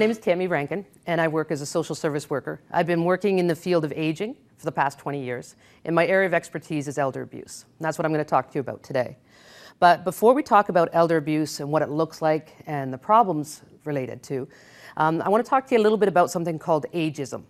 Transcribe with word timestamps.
Name 0.00 0.10
is 0.10 0.18
Tammy 0.18 0.46
Rankin, 0.46 0.86
and 1.06 1.20
I 1.20 1.28
work 1.28 1.50
as 1.50 1.60
a 1.60 1.66
social 1.66 1.94
service 1.94 2.30
worker. 2.30 2.62
I've 2.70 2.86
been 2.86 3.04
working 3.04 3.38
in 3.38 3.46
the 3.46 3.54
field 3.54 3.84
of 3.84 3.92
aging 3.94 4.34
for 4.56 4.64
the 4.64 4.72
past 4.72 4.98
20 4.98 5.22
years, 5.22 5.56
and 5.84 5.94
my 5.94 6.06
area 6.06 6.26
of 6.26 6.32
expertise 6.32 6.88
is 6.88 6.96
elder 6.96 7.20
abuse. 7.20 7.66
And 7.78 7.84
that's 7.84 7.98
what 7.98 8.06
I'm 8.06 8.10
going 8.10 8.24
to 8.24 8.28
talk 8.28 8.48
to 8.50 8.54
you 8.54 8.62
about 8.62 8.82
today. 8.82 9.18
But 9.78 10.02
before 10.04 10.32
we 10.32 10.42
talk 10.42 10.70
about 10.70 10.88
elder 10.94 11.18
abuse 11.18 11.60
and 11.60 11.70
what 11.70 11.82
it 11.82 11.90
looks 11.90 12.22
like 12.22 12.54
and 12.66 12.90
the 12.90 12.96
problems 12.96 13.60
related 13.84 14.22
to, 14.24 14.48
um, 14.96 15.20
I 15.20 15.28
want 15.28 15.44
to 15.44 15.48
talk 15.48 15.66
to 15.66 15.74
you 15.74 15.80
a 15.80 15.84
little 15.84 15.98
bit 15.98 16.08
about 16.08 16.30
something 16.30 16.58
called 16.58 16.86
ageism. 16.94 17.42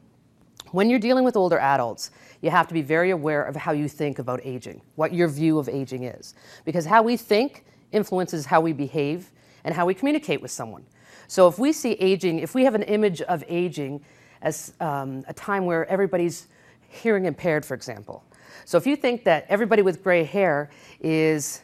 When 0.72 0.90
you're 0.90 0.98
dealing 0.98 1.24
with 1.24 1.36
older 1.36 1.58
adults, 1.60 2.10
you 2.42 2.50
have 2.50 2.66
to 2.66 2.74
be 2.74 2.82
very 2.82 3.10
aware 3.10 3.44
of 3.44 3.54
how 3.54 3.70
you 3.70 3.86
think 3.86 4.18
about 4.18 4.40
aging, 4.42 4.82
what 4.96 5.14
your 5.14 5.28
view 5.28 5.60
of 5.60 5.68
aging 5.68 6.02
is. 6.02 6.34
Because 6.64 6.84
how 6.84 7.02
we 7.02 7.16
think 7.16 7.64
influences 7.92 8.46
how 8.46 8.60
we 8.60 8.72
behave 8.72 9.30
and 9.62 9.72
how 9.72 9.86
we 9.86 9.94
communicate 9.94 10.42
with 10.42 10.50
someone. 10.50 10.84
So 11.30 11.46
if 11.46 11.60
we 11.60 11.72
see 11.72 11.92
aging, 11.92 12.40
if 12.40 12.56
we 12.56 12.64
have 12.64 12.74
an 12.74 12.82
image 12.82 13.22
of 13.22 13.44
aging 13.46 14.00
as 14.42 14.72
um, 14.80 15.24
a 15.28 15.32
time 15.32 15.64
where 15.64 15.86
everybody's 15.86 16.48
hearing 16.88 17.26
impaired, 17.26 17.64
for 17.64 17.74
example. 17.74 18.24
So 18.64 18.76
if 18.76 18.84
you 18.84 18.96
think 18.96 19.22
that 19.22 19.46
everybody 19.48 19.80
with 19.82 20.02
gray 20.02 20.24
hair 20.24 20.70
is 21.00 21.62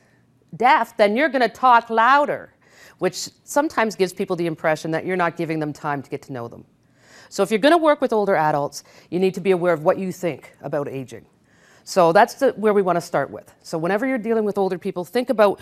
deaf, 0.56 0.96
then 0.96 1.16
you're 1.16 1.28
going 1.28 1.42
to 1.42 1.48
talk 1.48 1.90
louder, 1.90 2.54
which 2.98 3.28
sometimes 3.42 3.96
gives 3.96 4.12
people 4.12 4.36
the 4.36 4.46
impression 4.46 4.92
that 4.92 5.04
you're 5.04 5.16
not 5.16 5.36
giving 5.36 5.58
them 5.58 5.72
time 5.72 6.00
to 6.00 6.08
get 6.08 6.22
to 6.22 6.32
know 6.32 6.46
them. 6.46 6.64
So 7.28 7.42
if 7.42 7.50
you're 7.50 7.58
going 7.58 7.74
to 7.74 7.78
work 7.78 8.00
with 8.00 8.12
older 8.12 8.36
adults, 8.36 8.84
you 9.10 9.18
need 9.18 9.34
to 9.34 9.40
be 9.40 9.50
aware 9.50 9.72
of 9.72 9.82
what 9.82 9.98
you 9.98 10.12
think 10.12 10.52
about 10.62 10.86
aging. 10.86 11.26
So 11.82 12.12
that's 12.12 12.34
the, 12.34 12.52
where 12.52 12.72
we 12.72 12.82
want 12.82 12.98
to 12.98 13.00
start 13.02 13.32
with. 13.32 13.52
So 13.64 13.78
whenever 13.78 14.06
you're 14.06 14.16
dealing 14.16 14.44
with 14.44 14.58
older 14.58 14.78
people, 14.78 15.04
think 15.04 15.28
about 15.28 15.58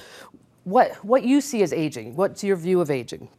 what, 0.65 0.93
what 0.97 1.25
you 1.25 1.41
see 1.41 1.63
as 1.63 1.73
aging. 1.73 2.17
What's 2.17 2.45
your 2.45 2.57
view 2.57 2.83
of 2.83 2.91
aging? 2.91 3.31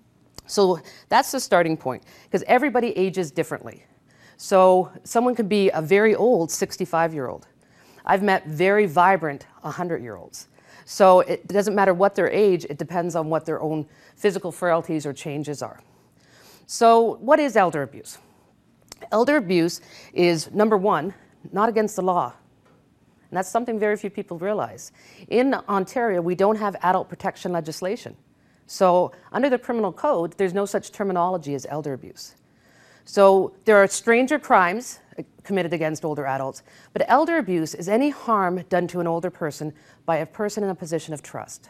So 0.47 0.79
that's 1.09 1.31
the 1.31 1.39
starting 1.39 1.77
point, 1.77 2.03
because 2.23 2.43
everybody 2.47 2.95
ages 2.97 3.31
differently. 3.31 3.85
So 4.37 4.91
someone 5.03 5.35
could 5.35 5.49
be 5.49 5.69
a 5.71 5.81
very 5.81 6.15
old 6.15 6.51
65 6.51 7.13
year 7.13 7.27
old. 7.27 7.47
I've 8.05 8.21
met 8.21 8.45
very 8.45 8.85
vibrant 8.85 9.47
100 9.61 10.01
year 10.01 10.15
olds. 10.15 10.47
So 10.85 11.21
it 11.21 11.47
doesn't 11.47 11.73
matter 11.73 11.93
what 11.93 12.13
their 12.13 12.29
age, 12.29 12.65
it 12.69 12.77
depends 12.77 13.15
on 13.15 13.29
what 13.29 13.45
their 13.45 13.59
own 13.59 13.87
physical 14.15 14.51
frailties 14.51 15.05
or 15.05 15.13
changes 15.13 15.61
are. 15.63 15.81
So, 16.67 17.17
what 17.17 17.39
is 17.39 17.55
elder 17.55 17.83
abuse? 17.83 18.17
Elder 19.11 19.37
abuse 19.37 19.81
is 20.13 20.51
number 20.51 20.77
one, 20.77 21.13
not 21.51 21.69
against 21.69 21.95
the 21.95 22.01
law. 22.01 22.33
And 23.29 23.37
that's 23.37 23.49
something 23.49 23.79
very 23.79 23.97
few 23.97 24.09
people 24.09 24.37
realize. 24.37 24.91
In 25.27 25.53
Ontario, 25.67 26.21
we 26.21 26.35
don't 26.35 26.55
have 26.55 26.75
adult 26.81 27.09
protection 27.09 27.51
legislation. 27.51 28.15
So, 28.67 29.11
under 29.31 29.49
the 29.49 29.59
criminal 29.59 29.93
code, 29.93 30.33
there's 30.37 30.53
no 30.53 30.65
such 30.65 30.91
terminology 30.91 31.53
as 31.53 31.67
elder 31.69 31.93
abuse. 31.93 32.35
So, 33.03 33.53
there 33.65 33.77
are 33.77 33.87
stranger 33.87 34.39
crimes 34.39 34.99
uh, 35.19 35.23
committed 35.43 35.71
against 35.71 36.03
older 36.03 36.25
adults, 36.25 36.63
but 36.91 37.05
elder 37.07 37.37
abuse 37.37 37.75
is 37.75 37.87
any 37.87 38.09
harm 38.09 38.63
done 38.69 38.87
to 38.87 38.99
an 38.99 39.07
older 39.07 39.29
person 39.29 39.71
by 40.05 40.17
a 40.17 40.25
person 40.25 40.63
in 40.63 40.69
a 40.71 40.75
position 40.75 41.13
of 41.13 41.21
trust. 41.21 41.69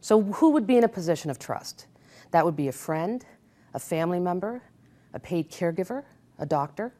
So, 0.00 0.22
who 0.22 0.50
would 0.50 0.66
be 0.66 0.76
in 0.76 0.84
a 0.84 0.88
position 0.88 1.30
of 1.30 1.40
trust? 1.40 1.86
That 2.30 2.44
would 2.44 2.56
be 2.56 2.68
a 2.68 2.72
friend, 2.72 3.24
a 3.74 3.80
family 3.80 4.20
member, 4.20 4.62
a 5.14 5.18
paid 5.18 5.50
caregiver, 5.50 6.04
a 6.38 6.46
doctor. 6.46 6.92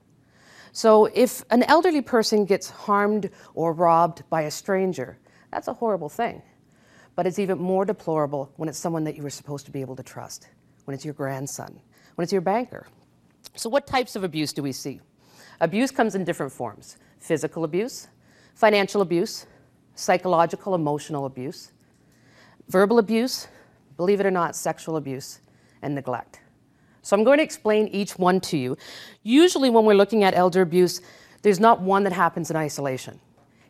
So, 0.72 1.06
if 1.14 1.44
an 1.50 1.62
elderly 1.64 2.02
person 2.02 2.44
gets 2.44 2.70
harmed 2.70 3.30
or 3.54 3.72
robbed 3.72 4.28
by 4.30 4.42
a 4.42 4.50
stranger, 4.50 5.18
that's 5.52 5.68
a 5.68 5.74
horrible 5.74 6.08
thing. 6.08 6.42
But 7.14 7.26
it's 7.26 7.38
even 7.38 7.58
more 7.58 7.84
deplorable 7.84 8.50
when 8.56 8.68
it's 8.68 8.78
someone 8.78 9.04
that 9.04 9.16
you 9.16 9.22
were 9.22 9.30
supposed 9.30 9.66
to 9.66 9.72
be 9.72 9.80
able 9.80 9.96
to 9.96 10.02
trust, 10.02 10.48
when 10.84 10.94
it's 10.94 11.04
your 11.04 11.14
grandson, 11.14 11.78
when 12.14 12.22
it's 12.22 12.32
your 12.32 12.40
banker. 12.40 12.86
So, 13.54 13.68
what 13.68 13.86
types 13.86 14.16
of 14.16 14.24
abuse 14.24 14.52
do 14.52 14.62
we 14.62 14.72
see? 14.72 15.00
Abuse 15.60 15.90
comes 15.90 16.14
in 16.14 16.24
different 16.24 16.52
forms 16.52 16.96
physical 17.18 17.64
abuse, 17.64 18.08
financial 18.54 19.02
abuse, 19.02 19.46
psychological, 19.94 20.74
emotional 20.74 21.26
abuse, 21.26 21.72
verbal 22.68 22.98
abuse, 22.98 23.46
believe 23.96 24.20
it 24.20 24.26
or 24.26 24.30
not, 24.30 24.56
sexual 24.56 24.96
abuse, 24.96 25.40
and 25.82 25.94
neglect. 25.94 26.40
So, 27.02 27.16
I'm 27.16 27.24
going 27.24 27.38
to 27.38 27.44
explain 27.44 27.88
each 27.88 28.18
one 28.18 28.40
to 28.40 28.56
you. 28.56 28.76
Usually, 29.22 29.68
when 29.68 29.84
we're 29.84 29.94
looking 29.94 30.24
at 30.24 30.34
elder 30.34 30.62
abuse, 30.62 31.02
there's 31.42 31.60
not 31.60 31.80
one 31.80 32.04
that 32.04 32.12
happens 32.12 32.50
in 32.50 32.56
isolation, 32.56 33.20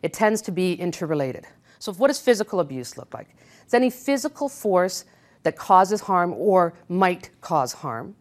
it 0.01 0.13
tends 0.13 0.41
to 0.43 0.51
be 0.51 0.73
interrelated. 0.73 1.45
So, 1.83 1.91
what 1.91 2.07
does 2.07 2.17
physical 2.17 2.61
abuse 2.61 2.97
look 2.97 3.13
like? 3.13 3.35
It's 3.65 3.73
any 3.73 3.89
physical 3.89 4.47
force 4.47 5.03
that 5.43 5.57
causes 5.57 5.99
harm 5.99 6.31
or 6.31 6.75
might 6.87 7.29
cause 7.41 7.73
harm. 7.73 8.15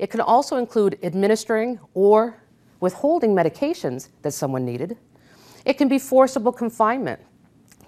It 0.00 0.10
can 0.10 0.20
also 0.20 0.56
include 0.56 0.98
administering 1.04 1.78
or 1.94 2.42
withholding 2.80 3.36
medications 3.36 4.08
that 4.22 4.32
someone 4.32 4.64
needed. 4.64 4.96
It 5.64 5.74
can 5.74 5.86
be 5.86 6.00
forcible 6.00 6.50
confinement, 6.50 7.20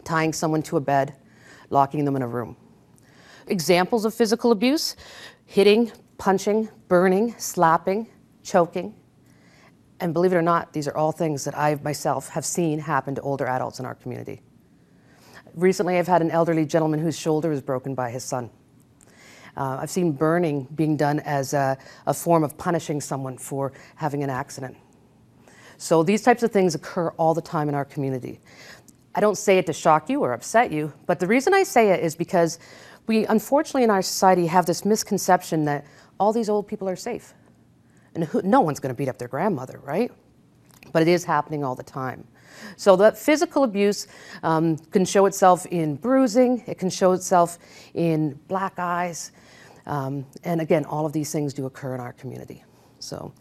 tying 0.05 0.33
someone 0.33 0.63
to 0.63 0.77
a 0.77 0.81
bed, 0.81 1.17
locking 1.71 2.05
them 2.05 2.15
in 2.15 2.23
a 2.23 2.29
room. 2.29 2.57
Examples 3.49 4.05
of 4.05 4.15
physical 4.15 4.53
abuse 4.53 4.95
hitting, 5.45 5.91
punching, 6.19 6.69
burning, 6.87 7.35
slapping, 7.37 8.07
choking. 8.45 8.95
And 9.99 10.15
believe 10.15 10.33
it 10.33 10.37
or 10.37 10.43
not, 10.43 10.73
these 10.73 10.87
are 10.87 10.97
all 10.97 11.11
things 11.11 11.43
that 11.47 11.59
I 11.59 11.81
myself 11.83 12.29
have 12.29 12.45
seen 12.45 12.79
happen 12.79 13.17
to 13.17 13.21
older 13.23 13.49
adults 13.49 13.81
in 13.81 13.87
our 13.87 13.97
community. 13.97 14.43
Recently, 15.55 15.99
I've 15.99 16.07
had 16.07 16.23
an 16.23 16.31
elderly 16.31 16.65
gentleman 16.65 17.01
whose 17.01 17.19
shoulder 17.19 17.51
was 17.51 17.61
broken 17.61 17.95
by 17.95 18.11
his 18.11 18.25
son. 18.25 18.51
Uh, 19.57 19.79
I've 19.81 19.91
seen 19.91 20.13
burning 20.13 20.69
being 20.75 20.97
done 20.97 21.21
as 21.21 21.53
a, 21.55 21.77
a 22.07 22.15
form 22.15 22.45
of 22.45 22.57
punishing 22.57 23.01
someone 23.01 23.37
for 23.37 23.73
having 23.97 24.23
an 24.23 24.31
accident. 24.31 24.77
So 25.77 26.03
these 26.03 26.23
types 26.23 26.43
of 26.43 26.53
things 26.53 26.75
occur 26.75 27.09
all 27.13 27.35
the 27.35 27.43
time 27.43 27.69
in 27.69 27.75
our 27.75 27.85
community. 27.85 28.41
I 29.15 29.21
don't 29.21 29.37
say 29.37 29.59
it 29.59 29.67
to 29.67 29.73
shock 29.73 30.09
you 30.09 30.21
or 30.21 30.33
upset 30.33 30.71
you, 30.71 30.93
but 31.07 31.19
the 31.19 31.27
reason 31.27 31.53
I 31.53 31.65
say 31.65 31.91
it 31.91 32.01
is 32.05 32.15
because 32.15 32.59
we 33.07 33.27
unfortunately 33.27 33.83
in 33.83 33.91
our 33.91 34.03
society 34.03 34.47
have 34.47 34.67
this 34.67 34.85
misconception 34.85 35.65
that 35.65 35.85
all 36.21 36.33
these 36.33 36.49
old 36.49 36.69
people 36.69 36.89
are 36.89 36.97
safe. 36.97 37.35
And 38.15 38.25
who, 38.25 38.43
no 38.43 38.61
one's 38.61 38.79
going 38.79 38.95
to 38.95 38.99
beat 38.99 39.09
up 39.09 39.19
their 39.19 39.29
grandmother, 39.29 39.81
right? 39.83 40.13
But 40.93 41.03
it 41.03 41.09
is 41.09 41.25
happening 41.25 41.65
all 41.65 41.75
the 41.75 41.83
time. 41.83 42.27
So 42.77 42.97
that 42.97 43.19
physical 43.19 43.65
abuse 43.65 44.07
um, 44.43 44.77
can 44.77 45.05
show 45.05 45.27
itself 45.27 45.67
in 45.67 45.97
bruising, 45.97 46.63
it 46.67 46.79
can 46.79 46.91
show 46.91 47.13
itself 47.13 47.59
in 47.95 48.39
black 48.49 48.79
eyes, 48.79 49.33
um, 49.87 50.27
and 50.45 50.61
again, 50.61 50.85
all 50.85 51.07
of 51.07 51.13
these 51.13 51.33
things 51.33 51.53
do 51.55 51.67
occur 51.67 51.95
in 51.95 52.01
our 52.01 52.13
community. 52.13 52.65
So 52.99 53.33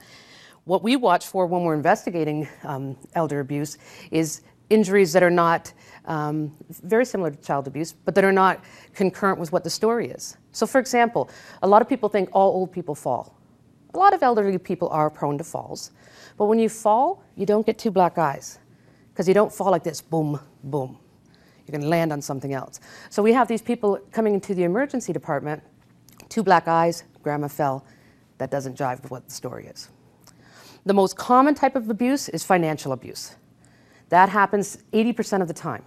what 0.65 0.83
we 0.83 0.95
watch 0.95 1.27
for 1.27 1.45
when 1.45 1.63
we're 1.63 1.73
investigating 1.75 2.47
um, 2.63 2.97
elder 3.13 3.39
abuse 3.39 3.77
is 4.11 4.41
injuries 4.69 5.13
that 5.13 5.23
are 5.23 5.31
not 5.31 5.73
um, 6.05 6.55
very 6.83 7.05
similar 7.05 7.31
to 7.31 7.37
child 7.37 7.67
abuse, 7.67 7.93
but 7.93 8.15
that 8.15 8.23
are 8.23 8.31
not 8.31 8.63
concurrent 8.93 9.39
with 9.39 9.51
what 9.51 9.63
the 9.63 9.69
story 9.69 10.09
is. 10.09 10.37
So, 10.51 10.65
for 10.65 10.79
example, 10.79 11.29
a 11.61 11.67
lot 11.67 11.81
of 11.81 11.89
people 11.89 12.09
think 12.09 12.29
all 12.33 12.51
old 12.51 12.71
people 12.71 12.95
fall. 12.95 13.35
A 13.93 13.97
lot 13.97 14.13
of 14.13 14.21
elderly 14.21 14.57
people 14.57 14.89
are 14.89 15.09
prone 15.09 15.37
to 15.39 15.43
falls, 15.43 15.91
but 16.37 16.45
when 16.45 16.59
you 16.59 16.69
fall, 16.69 17.23
you 17.35 17.45
don't 17.45 17.65
get 17.65 17.77
two 17.77 17.91
black 17.91 18.17
eyes 18.17 18.59
because 19.19 19.27
you 19.27 19.33
don't 19.33 19.51
fall 19.51 19.69
like 19.69 19.83
this 19.83 19.99
boom, 19.99 20.39
boom. 20.63 20.97
Going 21.69 21.81
to 21.81 21.87
land 21.87 22.13
on 22.13 22.21
something 22.21 22.53
else. 22.53 22.79
So, 23.09 23.21
we 23.21 23.33
have 23.33 23.49
these 23.49 23.61
people 23.61 23.99
coming 24.13 24.33
into 24.33 24.55
the 24.55 24.63
emergency 24.63 25.11
department, 25.11 25.61
two 26.29 26.41
black 26.41 26.69
eyes, 26.69 27.03
grandma 27.21 27.49
fell. 27.49 27.85
That 28.37 28.49
doesn't 28.49 28.77
jive 28.77 29.01
with 29.01 29.11
what 29.11 29.25
the 29.25 29.31
story 29.31 29.67
is. 29.67 29.89
The 30.85 30.93
most 30.93 31.17
common 31.17 31.53
type 31.53 31.75
of 31.75 31.89
abuse 31.89 32.29
is 32.29 32.45
financial 32.45 32.93
abuse. 32.93 33.35
That 34.07 34.29
happens 34.29 34.77
80% 34.93 35.41
of 35.41 35.49
the 35.49 35.53
time. 35.53 35.83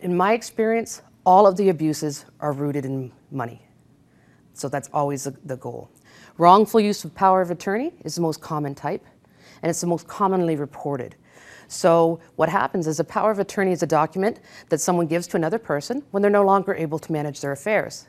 In 0.00 0.16
my 0.16 0.32
experience, 0.32 1.02
all 1.24 1.46
of 1.46 1.56
the 1.56 1.68
abuses 1.68 2.24
are 2.40 2.52
rooted 2.52 2.84
in 2.84 3.12
money. 3.30 3.62
So 4.54 4.68
that's 4.68 4.90
always 4.92 5.22
the 5.22 5.56
goal. 5.56 5.88
Wrongful 6.36 6.80
use 6.80 7.04
of 7.04 7.14
power 7.14 7.40
of 7.42 7.52
attorney 7.52 7.92
is 8.04 8.16
the 8.16 8.22
most 8.22 8.40
common 8.40 8.74
type, 8.74 9.06
and 9.62 9.70
it's 9.70 9.80
the 9.80 9.86
most 9.86 10.08
commonly 10.08 10.56
reported. 10.56 11.14
So, 11.68 12.20
what 12.36 12.48
happens 12.48 12.86
is 12.86 13.00
a 13.00 13.04
power 13.04 13.30
of 13.30 13.38
attorney 13.38 13.72
is 13.72 13.82
a 13.82 13.86
document 13.86 14.40
that 14.68 14.80
someone 14.80 15.06
gives 15.06 15.26
to 15.28 15.36
another 15.36 15.58
person 15.58 16.02
when 16.10 16.22
they're 16.22 16.30
no 16.30 16.44
longer 16.44 16.74
able 16.74 16.98
to 17.00 17.12
manage 17.12 17.40
their 17.40 17.52
affairs. 17.52 18.06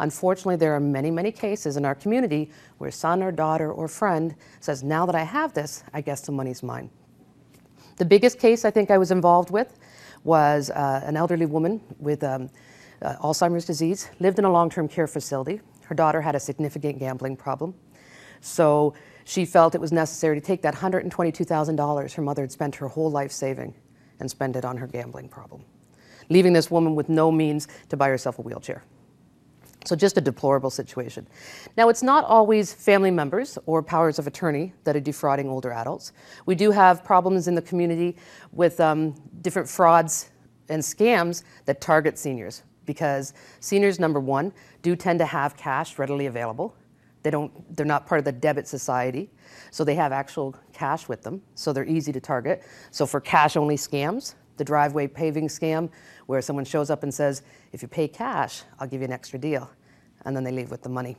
Unfortunately, 0.00 0.56
there 0.56 0.74
are 0.74 0.80
many, 0.80 1.10
many 1.10 1.32
cases 1.32 1.76
in 1.76 1.84
our 1.84 1.94
community 1.94 2.50
where 2.78 2.90
son 2.90 3.22
or 3.22 3.32
daughter 3.32 3.72
or 3.72 3.88
friend 3.88 4.34
says, 4.60 4.82
Now 4.82 5.06
that 5.06 5.14
I 5.14 5.22
have 5.22 5.52
this, 5.52 5.82
I 5.92 6.00
guess 6.00 6.20
the 6.22 6.32
money's 6.32 6.62
mine. 6.62 6.90
The 7.96 8.04
biggest 8.04 8.38
case 8.38 8.64
I 8.64 8.70
think 8.70 8.90
I 8.90 8.98
was 8.98 9.10
involved 9.10 9.50
with 9.50 9.76
was 10.24 10.70
uh, 10.70 11.02
an 11.04 11.16
elderly 11.16 11.46
woman 11.46 11.80
with 11.98 12.22
um, 12.22 12.50
uh, 13.02 13.16
Alzheimer's 13.16 13.64
disease, 13.64 14.10
lived 14.20 14.38
in 14.38 14.44
a 14.44 14.50
long 14.50 14.70
term 14.70 14.88
care 14.88 15.06
facility. 15.06 15.60
Her 15.82 15.94
daughter 15.94 16.20
had 16.20 16.34
a 16.34 16.40
significant 16.40 16.98
gambling 16.98 17.36
problem. 17.36 17.74
So 18.40 18.94
she 19.28 19.44
felt 19.44 19.74
it 19.74 19.80
was 19.80 19.92
necessary 19.92 20.40
to 20.40 20.44
take 20.44 20.62
that 20.62 20.74
$122,000 20.74 22.14
her 22.14 22.22
mother 22.22 22.42
had 22.42 22.50
spent 22.50 22.74
her 22.76 22.88
whole 22.88 23.10
life 23.10 23.30
saving 23.30 23.74
and 24.20 24.30
spend 24.30 24.56
it 24.56 24.64
on 24.64 24.78
her 24.78 24.86
gambling 24.86 25.28
problem, 25.28 25.62
leaving 26.30 26.54
this 26.54 26.70
woman 26.70 26.94
with 26.94 27.10
no 27.10 27.30
means 27.30 27.68
to 27.90 27.96
buy 27.96 28.08
herself 28.08 28.38
a 28.38 28.42
wheelchair. 28.42 28.82
So, 29.84 29.94
just 29.94 30.16
a 30.16 30.22
deplorable 30.22 30.70
situation. 30.70 31.26
Now, 31.76 31.90
it's 31.90 32.02
not 32.02 32.24
always 32.24 32.72
family 32.72 33.10
members 33.10 33.58
or 33.66 33.82
powers 33.82 34.18
of 34.18 34.26
attorney 34.26 34.72
that 34.84 34.96
are 34.96 35.00
defrauding 35.00 35.48
older 35.48 35.72
adults. 35.72 36.12
We 36.46 36.54
do 36.54 36.70
have 36.70 37.04
problems 37.04 37.48
in 37.48 37.54
the 37.54 37.62
community 37.62 38.16
with 38.52 38.80
um, 38.80 39.14
different 39.42 39.68
frauds 39.68 40.30
and 40.70 40.82
scams 40.82 41.44
that 41.66 41.82
target 41.82 42.18
seniors 42.18 42.62
because 42.86 43.34
seniors, 43.60 44.00
number 44.00 44.20
one, 44.20 44.54
do 44.80 44.96
tend 44.96 45.18
to 45.18 45.26
have 45.26 45.54
cash 45.56 45.98
readily 45.98 46.26
available. 46.26 46.74
They 47.22 47.30
don't, 47.30 47.76
they're 47.76 47.86
not 47.86 48.06
part 48.06 48.20
of 48.20 48.24
the 48.24 48.32
debit 48.32 48.68
society, 48.68 49.28
so 49.70 49.84
they 49.84 49.96
have 49.96 50.12
actual 50.12 50.54
cash 50.72 51.08
with 51.08 51.22
them, 51.22 51.42
so 51.54 51.72
they're 51.72 51.84
easy 51.84 52.12
to 52.12 52.20
target. 52.20 52.62
So 52.90 53.06
for 53.06 53.20
cash 53.20 53.56
only 53.56 53.76
scams, 53.76 54.34
the 54.56 54.64
driveway 54.64 55.08
paving 55.08 55.48
scam, 55.48 55.90
where 56.26 56.40
someone 56.40 56.64
shows 56.64 56.90
up 56.90 57.02
and 57.02 57.12
says, 57.12 57.42
if 57.72 57.82
you 57.82 57.88
pay 57.88 58.08
cash, 58.08 58.62
I'll 58.78 58.88
give 58.88 59.00
you 59.00 59.06
an 59.06 59.12
extra 59.12 59.38
deal, 59.38 59.70
and 60.24 60.36
then 60.36 60.44
they 60.44 60.52
leave 60.52 60.70
with 60.70 60.82
the 60.82 60.88
money. 60.88 61.16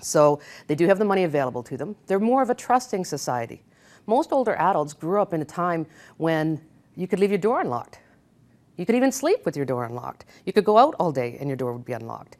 So 0.00 0.40
they 0.68 0.74
do 0.74 0.86
have 0.86 0.98
the 0.98 1.04
money 1.04 1.24
available 1.24 1.62
to 1.64 1.76
them. 1.76 1.96
They're 2.06 2.20
more 2.20 2.42
of 2.42 2.50
a 2.50 2.54
trusting 2.54 3.04
society. 3.04 3.62
Most 4.06 4.32
older 4.32 4.54
adults 4.54 4.92
grew 4.92 5.20
up 5.20 5.34
in 5.34 5.42
a 5.42 5.44
time 5.44 5.86
when 6.16 6.60
you 6.96 7.08
could 7.08 7.18
leave 7.18 7.30
your 7.30 7.38
door 7.38 7.60
unlocked. 7.60 7.98
You 8.76 8.86
could 8.86 8.94
even 8.94 9.10
sleep 9.10 9.44
with 9.44 9.56
your 9.56 9.66
door 9.66 9.84
unlocked. 9.84 10.24
You 10.46 10.52
could 10.52 10.64
go 10.64 10.78
out 10.78 10.94
all 11.00 11.10
day 11.10 11.36
and 11.40 11.48
your 11.48 11.56
door 11.56 11.72
would 11.72 11.84
be 11.84 11.92
unlocked. 11.92 12.36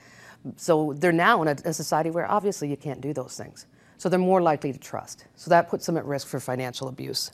So 0.56 0.92
they're 0.94 1.12
now 1.12 1.42
in 1.42 1.48
a, 1.48 1.56
a, 1.64 1.72
society 1.72 2.10
where 2.10 2.30
obviously 2.30 2.68
you 2.68 2.76
can't 2.76 3.00
do 3.00 3.12
those 3.12 3.36
things. 3.36 3.66
So 3.96 4.08
they're 4.08 4.18
more 4.18 4.40
likely 4.40 4.72
to 4.72 4.78
trust. 4.78 5.24
So 5.36 5.50
that 5.50 5.68
puts 5.68 5.86
them 5.86 5.96
at 5.96 6.04
risk 6.04 6.28
for 6.28 6.40
financial 6.40 6.88
abuse. 6.88 7.32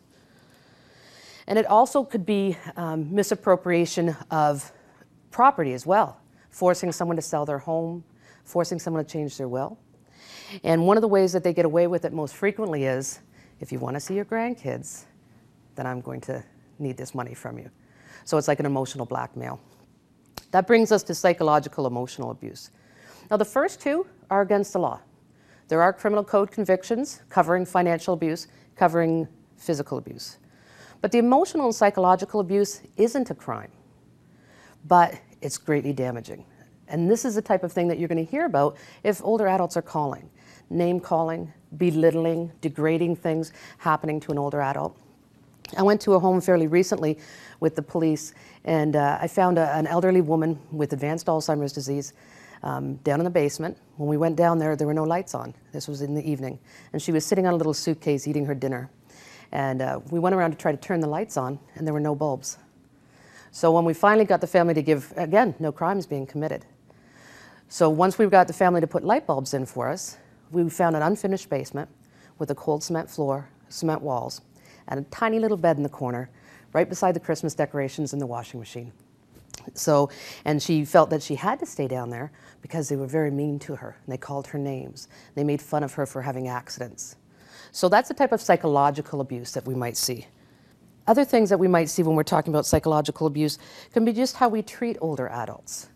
And 1.46 1.58
it 1.58 1.66
also 1.66 2.04
could 2.04 2.24
be 2.24 2.56
um, 2.76 3.14
misappropriation 3.14 4.16
of 4.30 4.72
property 5.30 5.74
as 5.74 5.84
well, 5.84 6.18
forcing 6.50 6.90
someone 6.90 7.16
to 7.16 7.22
sell 7.22 7.44
their 7.44 7.58
home, 7.58 8.02
forcing 8.44 8.78
someone 8.78 9.04
to 9.04 9.10
change 9.10 9.36
their 9.36 9.48
will. 9.48 9.78
And 10.62 10.86
one 10.86 10.96
of 10.96 11.02
the 11.02 11.08
ways 11.08 11.32
that 11.32 11.44
they 11.44 11.52
get 11.52 11.64
away 11.64 11.86
with 11.86 12.04
it 12.04 12.12
most 12.12 12.34
frequently 12.34 12.84
is 12.84 13.20
if 13.60 13.72
you 13.72 13.78
want 13.78 13.96
to 13.96 14.00
see 14.00 14.14
your 14.14 14.24
grandkids, 14.24 15.04
then 15.74 15.86
I'm 15.86 16.00
going 16.00 16.20
to 16.22 16.42
need 16.78 16.96
this 16.96 17.14
money 17.14 17.34
from 17.34 17.58
you. 17.58 17.70
So 18.24 18.38
it's 18.38 18.48
like 18.48 18.60
an 18.60 18.66
emotional 18.66 19.06
blackmail. 19.06 19.60
That 20.50 20.66
brings 20.66 20.92
us 20.92 21.02
to 21.04 21.14
psychological 21.14 21.86
emotional 21.86 22.30
abuse. 22.30 22.70
Now, 23.30 23.36
the 23.36 23.44
first 23.44 23.80
two 23.80 24.06
are 24.30 24.42
against 24.42 24.72
the 24.72 24.78
law. 24.78 25.00
There 25.68 25.82
are 25.82 25.92
criminal 25.92 26.24
code 26.24 26.50
convictions 26.50 27.22
covering 27.28 27.64
financial 27.64 28.14
abuse, 28.14 28.48
covering 28.76 29.28
physical 29.56 29.98
abuse. 29.98 30.38
But 31.00 31.12
the 31.12 31.18
emotional 31.18 31.66
and 31.66 31.74
psychological 31.74 32.40
abuse 32.40 32.82
isn't 32.96 33.30
a 33.30 33.34
crime, 33.34 33.70
but 34.86 35.18
it's 35.40 35.58
greatly 35.58 35.92
damaging. 35.92 36.44
And 36.88 37.10
this 37.10 37.24
is 37.24 37.34
the 37.34 37.42
type 37.42 37.62
of 37.62 37.72
thing 37.72 37.88
that 37.88 37.98
you're 37.98 38.08
going 38.08 38.24
to 38.24 38.30
hear 38.30 38.44
about 38.44 38.76
if 39.02 39.22
older 39.24 39.48
adults 39.48 39.76
are 39.76 39.82
calling 39.82 40.30
name 40.70 41.00
calling, 41.00 41.52
belittling, 41.76 42.52
degrading 42.60 43.16
things 43.16 43.52
happening 43.78 44.20
to 44.20 44.32
an 44.32 44.38
older 44.38 44.60
adult. 44.60 44.96
I 45.76 45.82
went 45.82 46.00
to 46.02 46.14
a 46.14 46.18
home 46.18 46.40
fairly 46.40 46.66
recently 46.66 47.18
with 47.60 47.74
the 47.74 47.82
police, 47.82 48.34
and 48.64 48.96
uh, 48.96 49.18
I 49.20 49.28
found 49.28 49.58
a, 49.58 49.74
an 49.74 49.86
elderly 49.86 50.20
woman 50.20 50.58
with 50.70 50.92
advanced 50.92 51.26
Alzheimer's 51.26 51.72
disease 51.72 52.12
um, 52.64 52.96
down 52.96 53.20
in 53.20 53.24
the 53.24 53.30
basement. 53.30 53.78
When 53.96 54.08
we 54.08 54.16
went 54.16 54.36
down 54.36 54.58
there, 54.58 54.74
there 54.74 54.86
were 54.86 54.94
no 54.94 55.04
lights 55.04 55.34
on. 55.34 55.54
This 55.72 55.86
was 55.86 56.00
in 56.02 56.14
the 56.14 56.28
evening. 56.28 56.58
And 56.92 57.00
she 57.00 57.12
was 57.12 57.24
sitting 57.24 57.46
on 57.46 57.52
a 57.52 57.56
little 57.56 57.74
suitcase 57.74 58.26
eating 58.26 58.46
her 58.46 58.54
dinner. 58.54 58.90
And 59.52 59.82
uh, 59.82 60.00
we 60.10 60.18
went 60.18 60.34
around 60.34 60.50
to 60.50 60.56
try 60.56 60.72
to 60.72 60.78
turn 60.78 60.98
the 60.98 61.06
lights 61.06 61.36
on, 61.36 61.60
and 61.76 61.86
there 61.86 61.94
were 61.94 62.00
no 62.00 62.14
bulbs. 62.14 62.58
So 63.52 63.70
when 63.70 63.84
we 63.84 63.94
finally 63.94 64.24
got 64.24 64.40
the 64.40 64.48
family 64.48 64.74
to 64.74 64.82
give, 64.82 65.12
again, 65.16 65.54
no 65.60 65.70
crimes 65.70 66.06
being 66.06 66.26
committed. 66.26 66.64
So 67.68 67.88
once 67.88 68.18
we 68.18 68.26
got 68.26 68.48
the 68.48 68.52
family 68.52 68.80
to 68.80 68.86
put 68.86 69.04
light 69.04 69.26
bulbs 69.26 69.54
in 69.54 69.66
for 69.66 69.88
us, 69.88 70.16
we 70.50 70.68
found 70.70 70.96
an 70.96 71.02
unfinished 71.02 71.50
basement 71.50 71.88
with 72.38 72.50
a 72.50 72.54
cold 72.54 72.82
cement 72.82 73.08
floor, 73.08 73.48
cement 73.68 74.02
walls, 74.02 74.40
and 74.88 75.00
a 75.00 75.02
tiny 75.04 75.38
little 75.38 75.56
bed 75.56 75.76
in 75.76 75.82
the 75.82 75.88
corner, 75.88 76.30
right 76.72 76.88
beside 76.88 77.14
the 77.14 77.20
Christmas 77.20 77.54
decorations 77.54 78.12
and 78.12 78.20
the 78.20 78.26
washing 78.26 78.58
machine. 78.58 78.92
So, 79.72 80.10
and 80.44 80.62
she 80.62 80.84
felt 80.84 81.10
that 81.10 81.22
she 81.22 81.34
had 81.34 81.58
to 81.60 81.66
stay 81.66 81.88
down 81.88 82.10
there 82.10 82.30
because 82.60 82.88
they 82.88 82.96
were 82.96 83.06
very 83.06 83.30
mean 83.30 83.58
to 83.60 83.76
her. 83.76 83.96
And 84.04 84.12
they 84.12 84.18
called 84.18 84.46
her 84.48 84.58
names. 84.58 85.08
They 85.34 85.44
made 85.44 85.62
fun 85.62 85.82
of 85.82 85.94
her 85.94 86.06
for 86.06 86.22
having 86.22 86.48
accidents. 86.48 87.16
So 87.72 87.88
that's 87.88 88.08
the 88.08 88.14
type 88.14 88.32
of 88.32 88.40
psychological 88.40 89.20
abuse 89.20 89.52
that 89.52 89.66
we 89.66 89.74
might 89.74 89.96
see. 89.96 90.26
Other 91.06 91.24
things 91.24 91.50
that 91.50 91.58
we 91.58 91.68
might 91.68 91.90
see 91.90 92.02
when 92.02 92.16
we're 92.16 92.22
talking 92.22 92.52
about 92.52 92.66
psychological 92.66 93.26
abuse 93.26 93.58
can 93.92 94.04
be 94.04 94.12
just 94.12 94.36
how 94.36 94.48
we 94.48 94.62
treat 94.62 94.96
older 95.00 95.28
adults. 95.28 95.88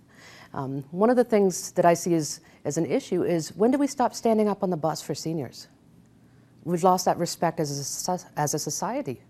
Um, 0.53 0.85
one 0.91 1.11
of 1.11 1.17
the 1.17 1.25
things 1.25 1.73
that 1.73 1.85
I 1.85 1.95
see 1.95 2.15
as, 2.15 2.41
as 2.65 2.79
an 2.79 2.87
issue 2.87 3.23
is 3.23 3.55
when 3.55 3.71
do 3.71 3.79
we 3.79 3.87
stop 3.87 4.15
standing 4.15 4.49
up 4.49 4.63
on 4.63 4.71
the 4.71 4.77
bus 4.77 5.01
for 5.01 5.15
seniors? 5.15 5.69
We've 6.65 6.83
lost 6.83 7.05
that 7.07 7.17
respect 7.17 7.61
as 7.61 8.09
a, 8.09 8.19
as 8.39 8.55
a 8.55 8.59
society. 8.59 9.23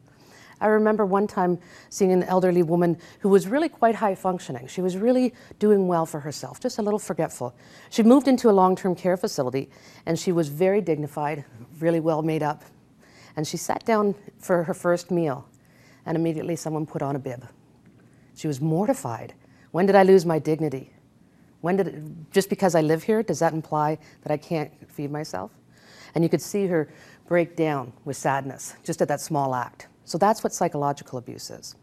I 0.60 0.66
remember 0.66 1.04
one 1.04 1.26
time 1.26 1.58
seeing 1.88 2.12
an 2.12 2.22
elderly 2.24 2.62
woman 2.62 2.98
who 3.20 3.28
was 3.28 3.46
really 3.46 3.68
quite 3.68 3.94
high 3.94 4.14
functioning. 4.14 4.66
She 4.66 4.80
was 4.80 4.96
really 4.96 5.34
doing 5.58 5.86
well 5.86 6.06
for 6.06 6.20
herself, 6.20 6.60
just 6.60 6.78
a 6.78 6.82
little 6.82 6.98
forgetful. 6.98 7.54
She 7.90 8.02
moved 8.02 8.28
into 8.28 8.50
a 8.50 8.52
long 8.52 8.74
term 8.74 8.94
care 8.94 9.16
facility 9.16 9.70
and 10.06 10.18
she 10.18 10.32
was 10.32 10.48
very 10.48 10.80
dignified, 10.80 11.44
really 11.80 12.00
well 12.00 12.22
made 12.22 12.42
up. 12.42 12.64
And 13.36 13.46
she 13.46 13.56
sat 13.56 13.84
down 13.84 14.14
for 14.38 14.64
her 14.64 14.74
first 14.74 15.10
meal 15.10 15.48
and 16.04 16.16
immediately 16.16 16.56
someone 16.56 16.86
put 16.86 17.02
on 17.02 17.14
a 17.14 17.18
bib. 17.18 17.46
She 18.34 18.48
was 18.48 18.60
mortified. 18.60 19.34
When 19.70 19.86
did 19.86 19.94
I 19.94 20.02
lose 20.02 20.24
my 20.24 20.38
dignity? 20.38 20.92
When 21.60 21.76
did 21.76 21.88
it, 21.88 22.30
just 22.30 22.48
because 22.48 22.74
I 22.74 22.80
live 22.80 23.02
here, 23.02 23.22
does 23.22 23.40
that 23.40 23.52
imply 23.52 23.98
that 24.22 24.32
I 24.32 24.36
can't 24.36 24.70
feed 24.90 25.10
myself? 25.10 25.50
And 26.14 26.24
you 26.24 26.30
could 26.30 26.40
see 26.40 26.66
her 26.66 26.88
break 27.26 27.56
down 27.56 27.92
with 28.04 28.16
sadness 28.16 28.74
just 28.82 29.02
at 29.02 29.08
that 29.08 29.20
small 29.20 29.54
act. 29.54 29.88
So 30.08 30.16
that's 30.16 30.42
what 30.42 30.54
psychological 30.54 31.18
abuse 31.18 31.50
is. 31.50 31.76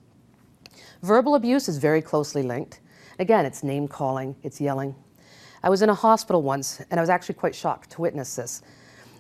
Verbal 1.04 1.36
abuse 1.36 1.70
is 1.70 1.78
very 1.78 2.02
closely 2.02 2.42
linked. 2.42 2.80
Again, 3.20 3.46
it's 3.46 3.62
name 3.62 3.88
calling, 3.88 4.36
it's 4.42 4.60
yelling. 4.60 4.96
I 5.62 5.70
was 5.70 5.84
in 5.84 5.90
a 5.90 5.94
hospital 5.94 6.42
once, 6.42 6.82
and 6.90 7.00
I 7.00 7.04
was 7.04 7.10
actually 7.12 7.36
quite 7.36 7.54
shocked 7.54 7.92
to 7.92 8.02
witness 8.02 8.36
this. 8.36 8.64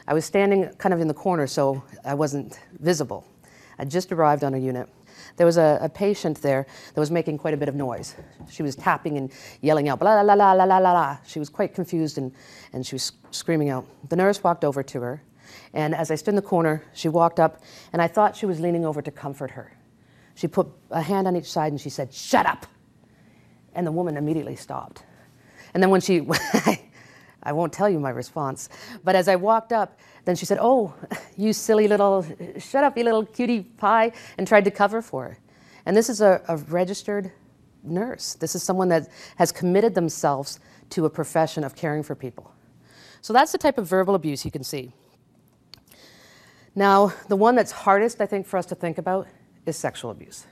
I 0.07 0.15
was 0.15 0.25
standing 0.25 0.69
kind 0.79 0.91
of 0.91 1.01
in 1.01 1.07
the 1.07 1.13
corner, 1.13 1.45
so 1.45 1.83
I 2.03 2.15
wasn't 2.15 2.59
visible. 2.79 3.27
I 3.77 3.85
just 3.85 4.11
arrived 4.11 4.43
on 4.43 4.55
a 4.55 4.57
unit. 4.57 4.89
There 5.37 5.45
was 5.45 5.57
a, 5.57 5.77
a, 5.83 5.89
patient 5.89 6.41
there 6.41 6.65
that 6.95 6.99
was 6.99 7.11
making 7.11 7.37
quite 7.37 7.53
a 7.53 7.57
bit 7.57 7.69
of 7.69 7.75
noise. 7.75 8.15
She 8.49 8.63
was 8.63 8.75
tapping 8.75 9.17
and 9.17 9.31
yelling 9.61 9.87
out, 9.87 9.99
blah, 9.99 10.19
la, 10.19 10.33
la, 10.33 10.33
la, 10.33 10.63
la, 10.63 10.77
la, 10.79 10.93
la. 10.93 11.17
She 11.27 11.37
was 11.37 11.49
quite 11.49 11.75
confused 11.75 12.17
and, 12.17 12.33
and 12.73 12.83
she 12.83 12.95
was 12.95 13.11
screaming 13.29 13.69
out. 13.69 13.85
The 14.09 14.15
nurse 14.15 14.43
walked 14.43 14.65
over 14.65 14.81
to 14.81 15.01
her, 15.01 15.21
and 15.73 15.93
as 15.95 16.11
I 16.11 16.15
stood 16.15 16.31
in 16.31 16.35
the 16.35 16.41
corner, 16.41 16.83
she 16.93 17.09
walked 17.09 17.39
up, 17.39 17.63
and 17.93 18.01
I 18.01 18.07
thought 18.07 18.35
she 18.35 18.45
was 18.45 18.59
leaning 18.59 18.85
over 18.85 19.01
to 19.01 19.11
comfort 19.11 19.51
her. 19.51 19.75
She 20.35 20.47
put 20.47 20.67
a 20.91 21.01
hand 21.01 21.27
on 21.27 21.35
each 21.35 21.49
side 21.51 21.71
and 21.71 21.79
she 21.79 21.89
said, 21.89 22.13
Shut 22.13 22.45
up! 22.45 22.65
And 23.73 23.87
the 23.87 23.91
woman 23.91 24.17
immediately 24.17 24.55
stopped. 24.55 25.03
And 25.73 25.81
then 25.81 25.89
when 25.89 26.01
she, 26.01 26.25
I 27.43 27.51
won't 27.51 27.73
tell 27.73 27.89
you 27.89 27.99
my 27.99 28.09
response, 28.09 28.69
but 29.03 29.15
as 29.15 29.27
I 29.27 29.35
walked 29.35 29.71
up, 29.71 29.97
then 30.25 30.35
she 30.35 30.45
said, 30.45 30.57
Oh, 30.61 30.93
you 31.37 31.53
silly 31.53 31.87
little, 31.87 32.25
shut 32.59 32.83
up, 32.83 32.97
you 32.97 33.03
little 33.03 33.25
cutie 33.25 33.61
pie, 33.61 34.11
and 34.37 34.47
tried 34.47 34.65
to 34.65 34.71
cover 34.71 35.01
for 35.01 35.23
her. 35.23 35.39
And 35.85 35.95
this 35.95 36.09
is 36.09 36.21
a, 36.21 36.41
a 36.47 36.57
registered 36.57 37.31
nurse. 37.83 38.33
This 38.33 38.55
is 38.55 38.63
someone 38.63 38.89
that 38.89 39.07
has 39.37 39.51
committed 39.51 39.93
themselves 39.95 40.59
to 40.91 41.05
a 41.05 41.09
profession 41.09 41.63
of 41.63 41.75
caring 41.75 42.03
for 42.03 42.15
people. 42.15 42.51
So 43.21 43.33
that's 43.33 43.51
the 43.51 43.57
type 43.57 43.77
of 43.77 43.87
verbal 43.87 44.15
abuse 44.15 44.43
you 44.45 44.51
can 44.51 44.63
see. 44.63 44.91
Now, 46.75 47.13
the 47.29 47.37
one 47.37 47.55
that's 47.55 47.71
hardest, 47.71 48.19
I 48.19 48.25
think, 48.25 48.45
for 48.45 48.57
us 48.57 48.65
to 48.67 48.75
think 48.75 48.97
about 48.97 49.27
is 49.65 49.77
sexual 49.77 50.11
abuse. 50.11 50.45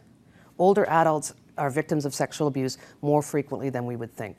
Older 0.57 0.85
adults 0.89 1.33
are 1.57 1.69
victims 1.69 2.05
of 2.05 2.13
sexual 2.13 2.47
abuse 2.47 2.77
more 3.01 3.21
frequently 3.21 3.69
than 3.69 3.85
we 3.85 3.95
would 3.95 4.13
think. 4.13 4.37